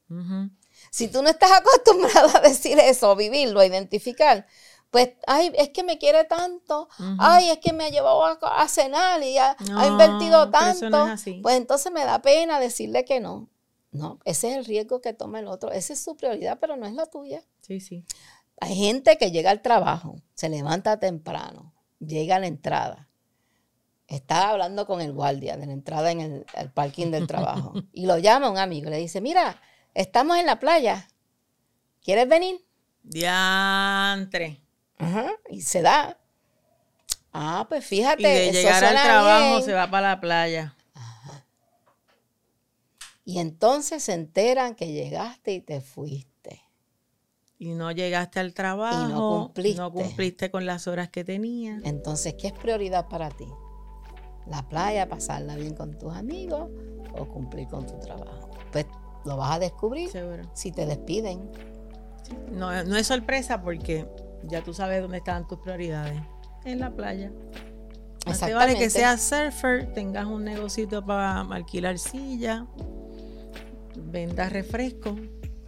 Si 0.91 1.09
tú 1.09 1.23
no 1.23 1.31
estás 1.31 1.51
acostumbrado 1.61 2.37
a 2.37 2.41
decir 2.41 2.79
eso, 2.79 3.11
a 3.11 3.15
vivirlo, 3.15 3.61
a 3.61 3.67
identificar, 3.67 4.47
pues, 4.91 5.11
ay, 5.27 5.53
es 5.57 5.69
que 5.69 5.85
me 5.85 5.99
quiere 5.99 6.25
tanto, 6.25 6.89
ay, 7.19 7.51
es 7.51 7.59
que 7.59 7.73
me 7.73 7.85
ha 7.85 7.89
llevado 7.91 8.25
a, 8.25 8.33
a 8.33 8.69
cenar 8.69 9.23
y 9.23 9.39
ha, 9.39 9.57
invertido 9.87 10.51
tanto, 10.51 10.91
no 10.91 11.15
pues 11.43 11.57
entonces 11.57 11.93
me 11.93 12.05
da 12.05 12.21
pena 12.21 12.59
decirle 12.59 13.05
que 13.05 13.21
no. 13.21 13.49
No, 13.93 14.21
ese 14.25 14.51
es 14.51 14.57
el 14.57 14.65
riesgo 14.65 15.01
que 15.01 15.13
toma 15.13 15.41
el 15.41 15.49
otro, 15.49 15.73
esa 15.73 15.93
es 15.93 16.01
su 16.01 16.17
prioridad, 16.17 16.59
pero 16.61 16.77
no 16.77 16.87
es 16.87 16.93
la 16.93 17.07
tuya. 17.07 17.43
Sí, 17.61 17.81
sí. 17.81 18.05
Hay 18.61 18.77
gente 18.77 19.17
que 19.19 19.33
llega 19.33 19.51
al 19.51 19.63
trabajo, 19.63 20.17
se 20.35 20.49
levanta 20.49 21.01
temprano, 21.01 21.73
llega 21.99 22.37
a 22.37 22.39
la 22.39 22.47
entrada. 22.47 23.09
Está 24.07 24.51
hablando 24.51 24.87
con 24.87 25.01
el 25.01 25.13
guardia 25.13 25.57
de 25.57 25.67
la 25.67 25.73
entrada 25.73 26.11
en 26.11 26.21
el, 26.21 26.47
el 26.55 26.71
parking 26.71 27.11
del 27.11 27.27
trabajo. 27.27 27.75
y 27.93 28.07
lo 28.07 28.19
llama 28.19 28.51
un 28.51 28.59
amigo 28.59 28.91
le 28.91 28.99
dice, 28.99 29.21
mira, 29.21 29.61
estamos 29.95 30.39
en 30.39 30.47
la 30.47 30.59
playa. 30.59 31.09
¿Quieres 32.03 32.29
venir? 32.29 32.65
Diantre. 33.03 34.61
Ajá, 34.99 35.31
Y 35.49 35.63
se 35.63 35.83
da. 35.83 36.19
Ah, 37.33 37.67
pues 37.69 37.85
fíjate. 37.87 38.23
Y 38.23 38.25
de 38.25 38.49
eso 38.51 38.59
llegar 38.59 38.85
al 38.85 39.03
trabajo 39.03 39.51
bien. 39.57 39.63
se 39.63 39.73
va 39.73 39.91
para 39.91 40.09
la 40.11 40.21
playa. 40.21 40.77
Y 43.25 43.39
entonces 43.39 44.03
se 44.03 44.15
enteran 44.15 44.75
que 44.75 44.93
llegaste 44.93 45.53
y 45.53 45.61
te 45.61 45.81
fuiste. 45.81 46.63
Y 47.59 47.75
no 47.75 47.93
llegaste 47.93 48.41
al 48.41 48.55
trabajo. 48.55 49.45
cumpliste. 49.45 49.81
No 49.81 49.93
cumpliste 49.93 50.51
con 50.51 50.67
las 50.67 50.89
horas 50.89 51.11
que 51.11 51.23
tenía. 51.25 51.79
Entonces, 51.85 52.35
¿qué 52.35 52.49
es 52.49 52.53
prioridad 52.53 53.07
para 53.09 53.29
ti? 53.31 53.47
¿La 54.47 54.67
playa, 54.69 55.09
pasarla 55.09 55.55
bien 55.57 55.75
con 55.75 55.97
tus 55.99 56.13
amigos 56.15 56.71
o 57.13 57.29
cumplir 57.29 57.69
con 57.69 57.87
tu 57.87 57.99
trabajo? 58.01 58.51
Pues 58.73 58.87
lo 59.25 59.37
vas 59.37 59.57
a 59.57 59.59
descubrir 59.59 60.11
Seguro. 60.11 60.43
si 60.55 60.73
te 60.73 60.87
despiden. 60.87 61.51
No, 62.53 62.85
no 62.85 62.97
es 62.97 63.07
sorpresa 63.07 63.63
porque 63.63 64.07
ya 64.45 64.63
tú 64.63 64.73
sabes 64.73 65.03
dónde 65.03 65.19
están 65.19 65.47
tus 65.47 65.59
prioridades. 65.59 66.21
En 66.65 66.81
la 66.81 66.91
playa. 66.91 67.33
Te 68.39 68.55
vale 68.55 68.77
que 68.77 68.91
seas 68.91 69.23
surfer, 69.23 69.93
tengas 69.95 70.27
un 70.27 70.45
negocito 70.45 71.05
para 71.05 71.41
alquilar 71.41 71.99
silla, 71.99 72.67
vendas 73.97 74.53
refresco 74.53 75.17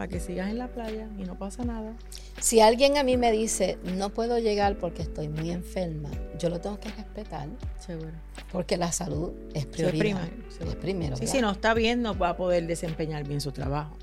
para 0.02 0.10
que 0.10 0.18
sigas 0.18 0.50
en 0.50 0.58
la 0.58 0.66
playa 0.66 1.06
y 1.16 1.22
no 1.22 1.38
pasa 1.38 1.64
nada. 1.64 1.94
Si 2.40 2.60
alguien 2.60 2.96
a 2.96 3.04
mí 3.04 3.16
me 3.16 3.30
dice, 3.30 3.78
no 3.96 4.10
puedo 4.10 4.40
llegar 4.40 4.76
porque 4.76 5.02
estoy 5.02 5.28
muy 5.28 5.52
enferma, 5.52 6.10
yo 6.40 6.48
lo 6.48 6.60
tengo 6.60 6.80
que 6.80 6.88
respetar. 6.88 7.48
Seguro. 7.78 8.10
Porque 8.50 8.76
la 8.76 8.90
salud 8.90 9.30
es 9.54 9.64
prioridad. 9.66 10.28
es 10.58 10.74
primero. 10.74 11.16
Sí, 11.16 11.28
si 11.28 11.40
no 11.40 11.52
está 11.52 11.72
bien, 11.72 12.02
no 12.02 12.18
va 12.18 12.30
a 12.30 12.36
poder 12.36 12.66
desempeñar 12.66 13.28
bien 13.28 13.40
su 13.40 13.52
trabajo. 13.52 13.96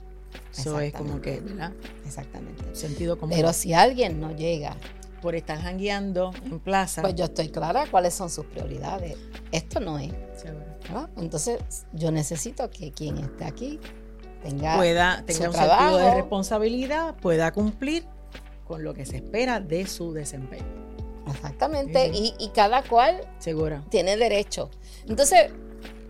Eso 0.58 0.80
es 0.80 0.94
como 0.94 1.20
que, 1.20 1.42
¿verdad? 1.42 1.74
Exactamente. 2.06 2.64
Sentido 2.74 3.18
común. 3.18 3.36
Pero 3.36 3.52
si 3.52 3.74
alguien 3.74 4.22
no 4.22 4.34
llega 4.34 4.78
por 5.22 5.36
estar 5.36 5.60
jangueando 5.60 6.32
en 6.46 6.62
plaza. 6.62 7.02
Pues 7.02 7.16
yo 7.16 7.26
estoy 7.26 7.50
clara 7.50 7.88
cuáles 7.92 8.14
son 8.14 8.30
sus 8.30 8.46
prioridades. 8.46 9.18
Esto 9.52 9.82
no 9.82 10.00
es. 10.00 10.14
Seguro. 10.38 11.10
Entonces, 11.18 11.60
yo 11.92 12.10
necesito 12.10 12.70
que 12.70 12.94
quien 12.94 13.18
esté 13.18 13.44
aquí 13.44 13.82
tenga, 14.42 14.78
pueda, 14.78 15.24
tenga 15.26 15.50
un 15.50 15.56
sentido 15.56 15.98
de 15.98 16.16
responsabilidad, 16.16 17.16
pueda 17.16 17.52
cumplir 17.52 18.06
con 18.66 18.84
lo 18.84 18.94
que 18.94 19.06
se 19.06 19.18
espera 19.18 19.60
de 19.60 19.88
su 19.88 20.14
desempeño. 20.14 20.90
Exactamente, 21.28 22.08
y, 22.14 22.34
y, 22.40 22.50
cada 22.50 22.82
cual 22.82 23.22
Seguro. 23.38 23.84
tiene 23.90 24.18
derecho. 24.18 24.72
Entonces, 25.08 25.52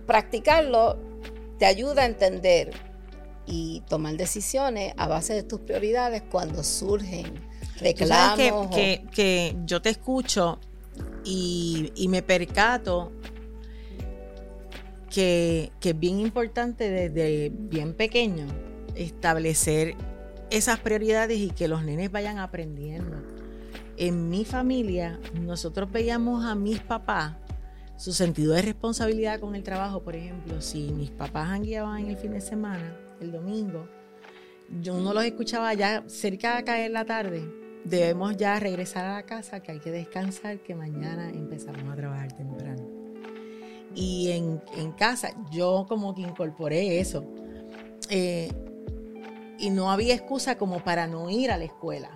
practicarlo 0.06 0.98
te 1.58 1.66
ayuda 1.66 2.04
a 2.04 2.06
entender 2.06 2.72
y 3.46 3.82
tomar 3.90 4.16
decisiones 4.16 4.94
a 4.98 5.08
base 5.08 5.34
de 5.34 5.44
tus 5.44 5.60
prioridades 5.60 6.22
cuando 6.22 6.64
surgen 6.64 7.34
reclamos. 7.80 8.68
Que, 8.74 9.06
que, 9.14 9.56
yo 9.66 9.82
te 9.82 9.90
escucho 9.90 10.60
y, 11.24 11.92
y 11.96 12.08
me 12.08 12.22
percato 12.22 13.12
que, 15.10 15.72
que, 15.80 15.90
es 15.90 16.00
bien 16.00 16.20
importante 16.20 16.90
desde 16.90 17.52
bien 17.54 17.94
pequeño 17.94 18.46
establecer 18.96 19.96
esas 20.50 20.80
prioridades 20.80 21.38
y 21.38 21.50
que 21.50 21.68
los 21.68 21.84
nenes 21.84 22.12
vayan 22.12 22.38
aprendiendo. 22.38 23.18
En 23.98 24.30
mi 24.30 24.46
familia, 24.46 25.20
nosotros 25.42 25.92
veíamos 25.92 26.46
a 26.46 26.56
mis 26.56 26.80
papás 26.80 27.36
su 28.00 28.14
sentido 28.14 28.54
de 28.54 28.62
responsabilidad 28.62 29.42
con 29.42 29.56
el 29.56 29.64
trabajo, 29.64 30.02
por 30.02 30.16
ejemplo, 30.16 30.62
si 30.62 30.92
mis 30.92 31.12
papás 31.12 31.60
guiaban 31.60 32.00
en 32.00 32.12
el 32.12 32.16
fin 32.16 32.32
de 32.32 32.40
semana, 32.40 32.96
el 33.20 33.34
domingo, 33.34 33.90
yo 34.80 34.98
no 35.00 35.14
los 35.14 35.26
escuchaba 35.26 35.74
ya 35.74 36.04
cerca 36.08 36.56
de 36.56 36.64
caer 36.64 36.92
la 36.92 37.04
tarde, 37.04 37.44
debemos 37.84 38.38
ya 38.38 38.58
regresar 38.58 39.06
a 39.06 39.16
la 39.16 39.24
casa, 39.24 39.60
que 39.60 39.74
hay 39.74 39.80
que 39.80 39.92
descansar, 39.92 40.60
que 40.60 40.76
mañana 40.76 41.30
empezamos 41.30 41.92
a 41.92 41.96
trabajar 41.98 42.32
temprano. 42.32 42.99
Y 44.00 44.32
en, 44.32 44.62
casa 44.94 45.32
yo 45.52 45.86
como 45.90 46.16
que 46.16 46.22
incorporé 46.22 47.02
eso. 47.02 47.26
Eh, 48.10 48.50
y 49.58 49.72
no 49.72 49.92
había 49.92 50.16
excusa 50.16 50.58
como 50.58 50.82
para 50.82 51.06
no 51.06 51.30
ir 51.30 51.52
a 51.52 51.58
la 51.58 51.66
escuela. 51.66 52.10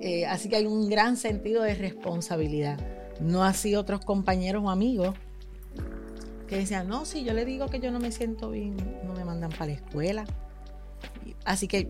Eh, 0.00 0.26
así 0.26 0.48
que 0.48 0.56
hay 0.56 0.66
un 0.66 0.88
gran 0.88 1.16
sentido 1.16 1.64
de 1.64 1.74
responsabilidad. 1.74 2.78
No 3.20 3.42
así 3.42 3.74
otros 3.74 4.04
compañeros 4.04 4.62
o 4.64 4.70
amigos 4.70 5.16
que 6.46 6.58
decían, 6.58 6.88
no, 6.88 7.04
si 7.04 7.24
yo 7.24 7.34
le 7.34 7.44
digo 7.44 7.66
que 7.66 7.80
yo 7.80 7.90
no 7.90 7.98
me 7.98 8.12
siento 8.12 8.50
bien, 8.50 8.76
no 9.04 9.14
me 9.14 9.24
mandan 9.24 9.50
para 9.50 9.66
la 9.66 9.72
escuela. 9.72 10.24
Así 11.44 11.66
que 11.66 11.88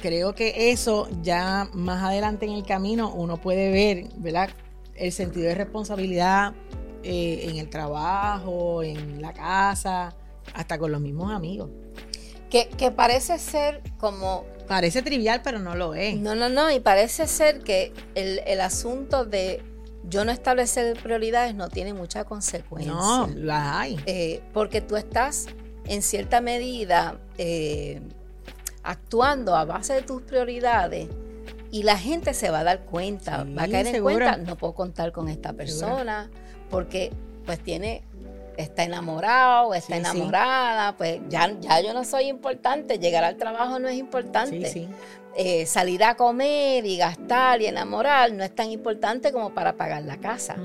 creo 0.00 0.32
que 0.34 0.70
eso 0.70 1.08
ya 1.22 1.68
más 1.74 2.04
adelante 2.04 2.46
en 2.46 2.52
el 2.52 2.64
camino 2.64 3.12
uno 3.12 3.36
puede 3.36 3.72
ver, 3.72 4.08
¿verdad? 4.16 4.50
El 4.94 5.10
sentido 5.10 5.48
de 5.48 5.56
responsabilidad 5.56 6.54
eh, 7.02 7.48
en 7.48 7.56
el 7.58 7.68
trabajo, 7.68 8.82
en 8.82 9.20
la 9.20 9.32
casa, 9.32 10.14
hasta 10.54 10.78
con 10.78 10.92
los 10.92 11.00
mismos 11.00 11.32
amigos. 11.32 11.70
Que, 12.50 12.90
parece 12.94 13.38
ser 13.38 13.82
como... 13.98 14.44
Parece 14.68 15.00
trivial, 15.00 15.40
pero 15.42 15.58
no 15.58 15.74
lo 15.74 15.94
es. 15.94 16.18
No, 16.18 16.34
no, 16.34 16.50
no, 16.50 16.70
y 16.70 16.80
parece 16.80 17.26
ser 17.26 17.60
que 17.60 17.94
el, 18.14 18.60
asunto 18.60 19.24
de 19.24 19.62
yo 20.04 20.24
no 20.26 20.32
establecer 20.32 21.00
prioridades 21.02 21.54
no 21.54 21.68
tiene 21.68 21.94
mucha 21.94 22.24
consecuencia. 22.24 22.92
No, 22.92 23.26
las 23.34 23.76
hay. 23.76 23.98
Eh, 24.04 24.42
porque 24.52 24.82
tú 24.82 24.96
estás 24.96 25.46
en 25.86 26.02
cierta 26.02 26.42
medida 26.42 27.18
eh, 27.38 28.02
actuando 28.82 29.56
a 29.56 29.64
base 29.64 29.94
de 29.94 30.02
tus 30.02 30.20
prioridades 30.22 31.08
y 31.70 31.84
la 31.84 31.96
gente 31.96 32.34
se 32.34 32.50
va 32.50 32.60
a 32.60 32.64
dar 32.64 32.84
cuenta, 32.84 33.44
va 33.44 33.62
a 33.62 33.68
caer 33.68 33.86
en 33.86 34.02
cuenta, 34.02 34.36
no 34.36 34.56
puedo 34.56 34.74
contar 34.74 35.10
con 35.10 35.28
esta 35.28 35.54
persona 35.54 36.30
porque 36.72 37.12
pues 37.44 37.60
tiene 37.60 38.02
está 38.56 38.82
enamorado, 38.84 39.74
está 39.74 39.96
enamorada, 39.96 40.96
pues 40.96 41.20
ya, 41.28 41.54
ya 41.60 41.80
yo 41.80 41.94
no 41.94 42.04
soy 42.04 42.24
importante, 42.24 42.98
llegar 42.98 43.24
al 43.24 43.36
trabajo 43.36 43.78
no 43.78 43.88
es 43.88 43.96
importante. 43.96 44.88
Eh, 45.34 45.64
salir 45.64 46.04
a 46.04 46.14
comer 46.14 46.84
y 46.84 46.98
gastar 46.98 47.62
y 47.62 47.66
enamorar 47.66 48.32
no 48.32 48.44
es 48.44 48.54
tan 48.54 48.70
importante 48.70 49.32
como 49.32 49.54
para 49.54 49.76
pagar 49.76 50.02
la 50.02 50.18
casa. 50.18 50.56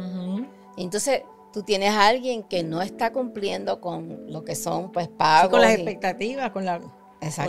Entonces, 0.78 1.22
tú 1.54 1.64
tienes 1.64 1.92
a 1.92 2.08
alguien 2.08 2.44
que 2.44 2.64
no 2.64 2.82
está 2.82 3.14
cumpliendo 3.14 3.80
con 3.80 4.32
lo 4.32 4.44
que 4.44 4.56
son 4.56 4.92
pues 4.92 5.08
pagos. 5.08 5.52
con 5.52 5.62
las 5.62 5.74
expectativas, 5.74 6.52
con 6.52 6.66
la 6.66 6.82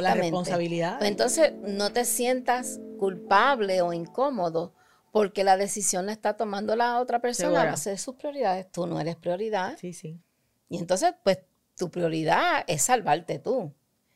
la 0.00 0.14
responsabilidad. 0.14 1.02
Entonces, 1.02 1.52
no 1.62 1.90
te 1.90 2.04
sientas 2.04 2.80
culpable 2.98 3.82
o 3.82 3.92
incómodo 3.92 4.72
porque 5.12 5.44
la 5.44 5.56
decisión 5.56 6.06
la 6.06 6.12
está 6.12 6.36
tomando 6.36 6.76
la 6.76 7.00
otra 7.00 7.20
persona 7.20 7.62
a 7.62 7.66
base 7.66 7.90
de 7.90 7.98
sus 7.98 8.14
prioridades. 8.16 8.70
Tú 8.70 8.86
no 8.86 9.00
eres 9.00 9.16
prioridad. 9.16 9.76
Sí, 9.78 9.92
sí. 9.92 10.20
Y 10.68 10.78
entonces, 10.78 11.14
pues, 11.24 11.38
tu 11.76 11.90
prioridad 11.90 12.64
es 12.66 12.82
salvarte 12.82 13.38
tú. 13.38 13.72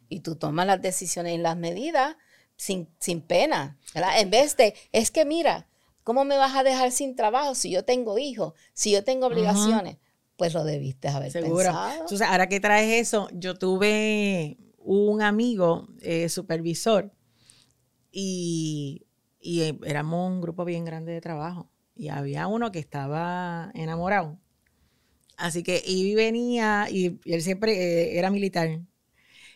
Y 0.09 0.21
tú 0.21 0.37
tomas 0.37 0.67
las 0.67 0.83
decisiones 0.83 1.35
y 1.35 1.39
las 1.39 1.57
medidas 1.57 2.17
sin, 2.57 2.89
sin 2.99 3.23
pena. 3.23 3.79
En 3.95 4.31
vez 4.31 4.57
de, 4.57 4.75
es 4.93 5.11
que 5.11 5.25
mira, 5.25 5.67
¿cómo 6.05 6.25
me 6.25 6.37
vas 6.37 6.55
a 6.55 6.63
dejar 6.63 6.93
sin 6.93 7.17
trabajo 7.17 7.55
si 7.55 7.71
yo 7.71 7.85
tengo 7.85 8.19
hijos, 8.19 8.53
si 8.75 8.93
yo 8.93 9.05
tengo 9.05 9.27
obligaciones? 9.27 9.97
Pues 10.37 10.53
lo 10.55 10.65
debiste 10.65 11.09
haber 11.09 11.31
Seguro. 11.31 11.65
pensado. 11.65 12.01
Entonces, 12.01 12.27
ahora 12.27 12.49
que 12.49 12.61
traes 12.61 13.01
eso, 13.01 13.29
yo 13.33 13.55
tuve 13.55 14.59
un 14.79 15.23
amigo 15.23 15.89
eh, 16.01 16.29
supervisor 16.29 17.13
y, 18.11 19.07
y, 19.43 19.79
éramos 19.85 20.31
un 20.31 20.41
grupo 20.41 20.65
bien 20.65 20.85
grande 20.85 21.13
de 21.13 21.21
trabajo 21.21 21.71
y 21.95 22.09
había 22.09 22.47
uno 22.47 22.73
que 22.73 22.79
estaba 22.79 23.71
enamorado. 23.75 24.39
Así 25.37 25.63
que 25.63 25.83
y 25.85 26.15
venía 26.15 26.89
y, 26.91 27.21
él 27.25 27.43
siempre 27.43 27.73
eh, 27.75 28.19
era 28.19 28.31
militar 28.31 28.81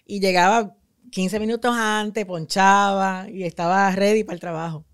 y 0.05 0.21
llegaba 0.21 0.77
15 1.11 1.41
minutos 1.41 1.75
antes, 1.77 2.27
ponchaba 2.27 3.29
y 3.31 3.45
estaba 3.45 3.91
ready 3.93 4.25
para 4.25 4.35
el 4.35 4.41
trabajo. 4.41 4.87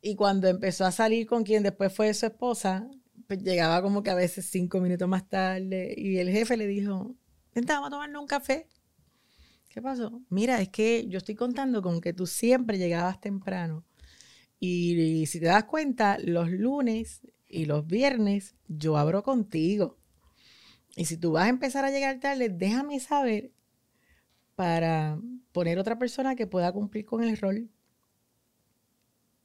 Y 0.00 0.14
cuando 0.14 0.48
empezó 0.48 0.84
a 0.84 0.92
salir 0.92 1.26
con 1.26 1.44
quien 1.44 1.62
después 1.62 1.92
fue 1.92 2.12
su 2.14 2.26
esposa, 2.26 2.88
pues 3.26 3.42
llegaba 3.42 3.82
como 3.82 4.02
que 4.02 4.10
a 4.10 4.14
veces 4.14 4.46
cinco 4.46 4.80
minutos 4.80 5.08
más 5.08 5.28
tarde 5.28 5.94
y 5.96 6.18
el 6.18 6.30
jefe 6.30 6.56
le 6.56 6.66
dijo, 6.66 7.14
vente, 7.54 7.72
vamos 7.72 7.88
a 7.88 7.90
tomarnos 7.90 8.22
un 8.22 8.28
café. 8.28 8.68
¿Qué 9.68 9.82
pasó? 9.82 10.22
Mira, 10.30 10.60
es 10.60 10.70
que 10.70 11.06
yo 11.08 11.18
estoy 11.18 11.34
contando 11.34 11.82
con 11.82 12.00
que 12.00 12.12
tú 12.12 12.26
siempre 12.26 12.78
llegabas 12.78 13.20
temprano. 13.20 13.84
Y, 14.60 15.26
si 15.26 15.40
te 15.40 15.46
das 15.46 15.64
cuenta, 15.64 16.18
los 16.18 16.50
lunes 16.50 17.22
y 17.46 17.66
los 17.66 17.86
viernes 17.86 18.56
yo 18.66 18.96
abro 18.96 19.22
contigo. 19.22 19.98
Y 20.96 21.04
si 21.04 21.16
tú 21.16 21.32
vas 21.32 21.44
a 21.44 21.50
empezar 21.50 21.84
a 21.84 21.90
llegar 21.90 22.18
tarde, 22.18 22.48
déjame 22.48 22.98
saber 22.98 23.52
para 24.56 25.20
poner 25.52 25.78
otra 25.78 25.98
persona 25.98 26.34
que 26.34 26.48
pueda 26.48 26.72
cumplir 26.72 27.04
con 27.04 27.22
el 27.22 27.36
rol. 27.36 27.70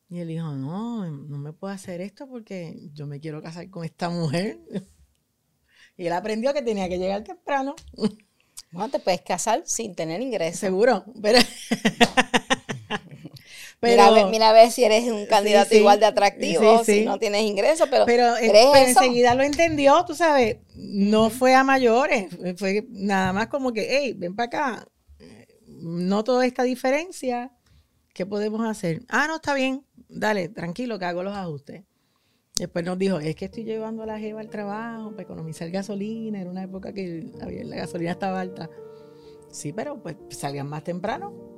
Y 0.10 0.20
él 0.20 0.28
dijo, 0.28 0.52
no, 0.52 1.10
no 1.10 1.38
me 1.38 1.54
puedo 1.54 1.74
hacer 1.74 2.02
esto 2.02 2.28
porque 2.28 2.90
yo 2.94 3.08
me 3.08 3.20
quiero 3.20 3.42
casar 3.42 3.70
con 3.70 3.86
esta 3.86 4.10
mujer. 4.10 4.60
y 5.98 6.08
él 6.08 6.14
aprendió 6.14 6.54
que 6.54 6.62
tenía 6.64 6.90
que 6.90 6.98
llegar 6.98 7.24
temprano. 7.24 7.76
Bueno, 8.72 8.90
te 8.90 9.00
puedes 9.00 9.22
casar 9.22 9.62
sin 9.66 9.94
tener 9.94 10.22
ingresos. 10.22 10.60
Seguro, 10.60 11.06
pero... 11.22 11.40
mira, 13.82 14.50
a 14.50 14.54
ver, 14.54 14.72
si 14.72 14.84
eres 14.84 15.10
un 15.12 15.26
candidato 15.26 15.76
igual 15.76 16.00
de 16.00 16.06
atractivo, 16.06 16.84
si 16.84 17.06
no 17.06 17.20
tienes 17.20 17.44
ingresos, 17.44 17.88
pero, 17.90 18.06
pero, 18.06 18.34
pero 18.40 18.76
enseguida 18.76 19.36
lo 19.36 19.44
entendió, 19.44 20.04
tú 20.06 20.16
sabes, 20.16 20.58
no 20.76 21.30
fue 21.30 21.54
a 21.56 21.64
mayores, 21.64 22.28
fue 22.58 22.86
nada 22.90 23.34
más 23.34 23.48
como 23.48 23.74
que, 23.74 23.88
hey, 23.90 24.14
ven 24.18 24.36
para 24.36 24.48
acá, 24.48 24.88
no 25.68 26.24
toda 26.24 26.46
esta 26.46 26.64
diferencia, 26.64 27.52
¿qué 28.14 28.26
podemos 28.26 28.66
hacer? 28.66 29.02
Ah, 29.10 29.28
no, 29.28 29.36
está 29.36 29.54
bien, 29.54 29.86
dale, 30.08 30.50
tranquilo, 30.50 30.98
que 31.00 31.06
hago 31.06 31.24
los 31.24 31.36
ajustes. 31.36 31.84
Después 32.56 32.86
nos 32.86 33.00
dijo, 33.00 33.20
es 33.20 33.36
que 33.36 33.46
estoy 33.46 33.64
llevando 33.64 34.04
a 34.04 34.06
la 34.06 34.20
jeva 34.20 34.40
al 34.40 34.50
trabajo 34.50 35.10
para 35.10 35.24
economizar 35.24 35.72
gasolina. 35.72 36.40
Era 36.40 36.52
una 36.52 36.62
época 36.62 36.94
que 36.94 37.32
la 37.64 37.76
gasolina 37.76 38.12
estaba 38.12 38.42
alta. 38.42 38.70
Sí, 39.50 39.74
pero 39.74 40.02
pues 40.02 40.18
salían 40.30 40.68
más 40.68 40.84
temprano 40.84 41.53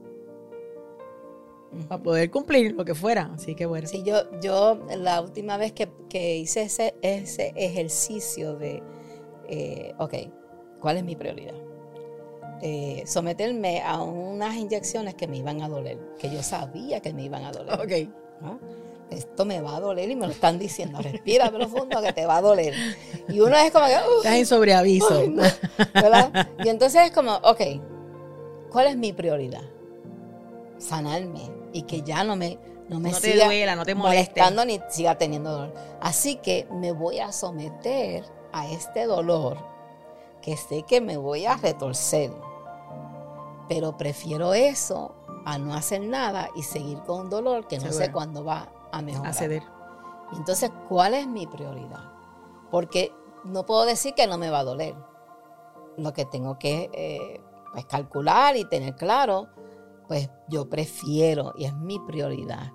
para 1.88 2.02
poder 2.02 2.32
cumplir 2.32 2.74
lo 2.74 2.86
que 2.86 2.96
fuera. 2.96 3.32
Así 3.36 3.56
que 3.56 3.66
bueno. 3.66 3.88
Sí, 3.88 4.04
yo, 4.04 4.18
yo 4.42 4.80
la 4.98 5.22
última 5.22 5.58
vez 5.58 5.74
que, 5.74 6.38
hice 6.38 6.64
ese, 6.64 6.96
ese 7.02 7.54
ejercicio 7.56 8.56
de, 8.56 8.82
eh, 9.48 9.94
ok, 9.98 10.14
¿cuál 10.80 10.98
es 10.98 11.04
mi 11.04 11.16
prioridad? 11.16 11.56
eh, 12.62 13.04
someterme 13.06 13.82
a 13.82 14.02
unas 14.02 14.56
inyecciones 14.56 15.14
que 15.16 15.28
me 15.28 15.38
iban 15.38 15.62
a 15.62 15.68
doler, 15.68 16.00
que 16.18 16.30
yo 16.32 16.42
sabía 16.42 17.02
que 17.02 17.14
me 17.14 17.24
iban 17.24 17.44
a 17.44 17.52
doler. 17.52 17.74
Ok. 17.80 18.10
¿no? 18.42 18.60
Esto 19.12 19.46
me 19.46 19.62
va 19.62 19.76
a 19.76 19.80
doler 19.80 20.10
y 20.10 20.16
me 20.16 20.26
lo 20.26 20.32
están 20.32 20.58
diciendo. 20.58 21.00
Respira 21.02 21.52
profundo 21.52 22.02
que 22.02 22.12
te 22.14 22.26
va 22.26 22.38
a 22.38 22.42
doler. 22.42 22.74
Y 23.28 23.40
uno 23.40 23.56
es 23.58 23.72
como 23.72 23.86
que. 23.86 23.94
"Uf, 23.94 24.18
Estás 24.26 24.36
en 24.36 24.46
sobreaviso. 24.46 25.20
ay, 25.20 25.30
no", 25.30 25.44
¿verdad? 25.94 26.48
Y 26.64 26.70
entonces 26.70 27.02
es 27.04 27.12
como, 27.12 27.36
ok, 27.36 27.62
¿cuál 28.72 28.88
es 28.88 28.98
mi 28.98 29.14
prioridad? 29.14 29.62
Sanarme 30.78 31.52
y 31.76 31.82
que 31.82 32.04
ya 32.04 32.24
no 32.24 32.38
me, 32.38 32.58
no 32.88 33.02
me 33.02 33.12
no 33.12 33.20
te 33.20 33.34
siga 33.34 33.48
duela, 33.48 33.76
no 33.76 33.84
te 33.84 33.96
molestando 33.96 34.64
ni 34.64 34.80
siga 34.90 35.18
teniendo 35.18 35.52
dolor. 35.52 35.74
Así 36.00 36.38
que 36.38 36.66
me 36.72 36.94
voy 36.94 37.20
a 37.20 37.34
someter 37.34 38.24
a 38.54 38.70
este 38.70 39.06
dolor 39.06 39.58
que 40.42 40.56
sé 40.56 40.84
que 40.84 41.02
me 41.02 41.18
voy 41.18 41.46
a 41.46 41.58
retorcer. 41.58 42.32
Pero 43.68 43.98
prefiero 43.98 44.54
eso 44.54 45.16
a 45.46 45.58
no 45.58 45.74
hacer 45.74 46.00
nada 46.00 46.50
y 46.56 46.64
seguir 46.64 47.00
con 47.00 47.24
un 47.24 47.30
dolor 47.30 47.68
que 47.68 47.78
no 47.78 47.92
sé 47.92 48.10
cuándo 48.10 48.46
va 48.46 48.72
a 48.94 49.02
mejorar. 49.02 49.32
A 49.32 49.34
ceder. 49.34 49.64
Entonces, 50.32 50.72
¿cuál 50.88 51.14
es 51.14 51.28
mi 51.28 51.46
prioridad? 51.46 52.10
Porque 52.72 53.12
no 53.44 53.66
puedo 53.66 53.84
decir 53.84 54.14
que 54.14 54.28
no 54.28 54.38
me 54.38 54.50
va 54.50 54.60
a 54.60 54.64
doler. 54.64 54.96
Lo 55.98 56.14
que 56.14 56.24
tengo 56.24 56.58
que 56.58 56.90
eh, 56.94 57.42
pues, 57.74 57.86
calcular 57.86 58.56
y 58.56 58.64
tener 58.64 58.96
claro, 58.96 59.50
pues 60.08 60.30
yo 60.50 60.70
prefiero 60.70 61.54
y 61.58 61.66
es 61.66 61.74
mi 61.76 62.00
prioridad. 62.00 62.72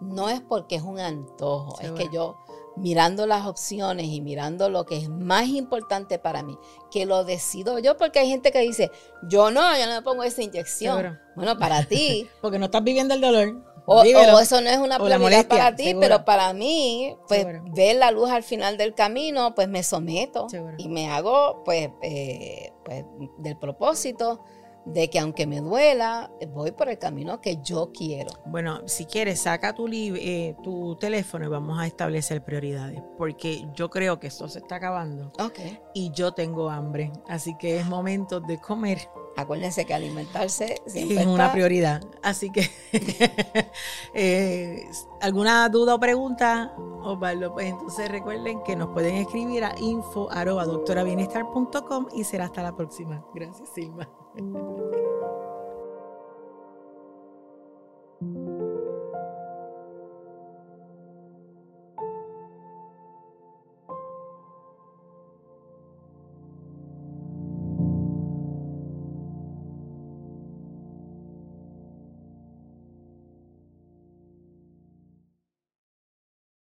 No 0.00 0.28
es 0.28 0.40
porque 0.40 0.76
es 0.76 0.82
un 0.82 1.00
antojo, 1.00 1.80
es 1.80 1.90
que 1.92 2.08
yo 2.12 2.36
mirando 2.78 3.26
las 3.26 3.46
opciones 3.46 4.06
y 4.06 4.20
mirando 4.20 4.70
lo 4.70 4.84
que 4.84 4.96
es 4.96 5.08
más 5.08 5.48
importante 5.48 6.18
para 6.18 6.42
mí, 6.42 6.56
que 6.90 7.06
lo 7.06 7.24
decido 7.24 7.78
yo, 7.78 7.96
porque 7.96 8.20
hay 8.20 8.28
gente 8.28 8.52
que 8.52 8.60
dice, 8.60 8.90
yo 9.28 9.50
no, 9.50 9.76
yo 9.76 9.86
no 9.86 9.94
me 9.94 10.02
pongo 10.02 10.22
esa 10.22 10.42
inyección. 10.42 11.18
Bueno, 11.34 11.58
para 11.58 11.84
ti, 11.84 12.28
Porque 12.40 12.58
no 12.58 12.66
estás 12.66 12.82
viviendo 12.84 13.14
el 13.14 13.20
dolor. 13.20 13.62
o, 13.86 14.02
eso 14.02 14.60
no 14.60 14.70
es 14.70 14.78
una 14.78 14.96
prioridad 14.96 15.18
molestia, 15.18 15.48
para 15.48 15.76
ti, 15.76 15.84
seguro. 15.84 16.00
pero 16.00 16.24
para 16.24 16.52
mí, 16.52 17.16
pues 17.26 17.44
Seguro. 17.44 17.64
ver 17.74 17.96
la 17.96 18.10
luz 18.10 18.30
al 18.30 18.42
final 18.42 18.76
del 18.76 18.94
camino, 18.94 19.54
pues 19.54 19.68
me 19.68 19.82
someto 19.82 20.48
Seguro. 20.48 20.74
y 20.78 20.88
me 20.88 21.10
hago, 21.10 21.62
pues, 21.64 21.90
eh, 22.02 22.72
pues, 22.84 23.04
del 23.38 23.56
propósito 23.58 24.44
de 24.92 25.10
que 25.10 25.18
aunque 25.18 25.46
me 25.46 25.60
duela, 25.60 26.30
voy 26.54 26.72
por 26.72 26.88
el 26.88 26.98
camino 26.98 27.40
que 27.40 27.58
yo 27.62 27.90
quiero. 27.92 28.30
Bueno, 28.46 28.80
si 28.86 29.04
quieres, 29.04 29.40
saca 29.40 29.74
tu, 29.74 29.86
eh, 29.92 30.56
tu 30.62 30.96
teléfono 30.96 31.44
y 31.44 31.48
vamos 31.48 31.78
a 31.78 31.86
establecer 31.86 32.42
prioridades. 32.44 33.02
Porque 33.16 33.66
yo 33.74 33.90
creo 33.90 34.18
que 34.18 34.28
esto 34.28 34.48
se 34.48 34.60
está 34.60 34.76
acabando 34.76 35.32
Ok. 35.38 35.58
y 35.94 36.10
yo 36.12 36.32
tengo 36.32 36.70
hambre. 36.70 37.12
Así 37.28 37.56
que 37.58 37.78
es 37.78 37.86
momento 37.86 38.40
de 38.40 38.58
comer. 38.58 38.98
Acuérdense 39.36 39.84
que 39.84 39.94
alimentarse 39.94 40.76
siempre 40.86 41.20
es 41.20 41.26
una 41.26 41.44
está- 41.44 41.52
prioridad. 41.52 42.02
Así 42.24 42.50
que, 42.50 42.68
eh, 44.14 44.84
¿alguna 45.20 45.68
duda 45.68 45.94
o 45.94 46.00
pregunta, 46.00 46.74
Osvaldo? 47.04 47.52
Pues 47.52 47.66
entonces 47.66 48.08
recuerden 48.10 48.62
que 48.64 48.74
nos 48.74 48.88
pueden 48.88 49.14
escribir 49.16 49.62
a 49.64 49.74
info 49.78 50.28
arroba 50.32 50.64
doctorabienestar.com 50.64 52.06
y 52.14 52.24
será 52.24 52.46
hasta 52.46 52.62
la 52.64 52.74
próxima. 52.74 53.24
Gracias, 53.34 53.68
Silma. 53.68 54.08
Thank 54.36 54.54
you. 54.54 55.07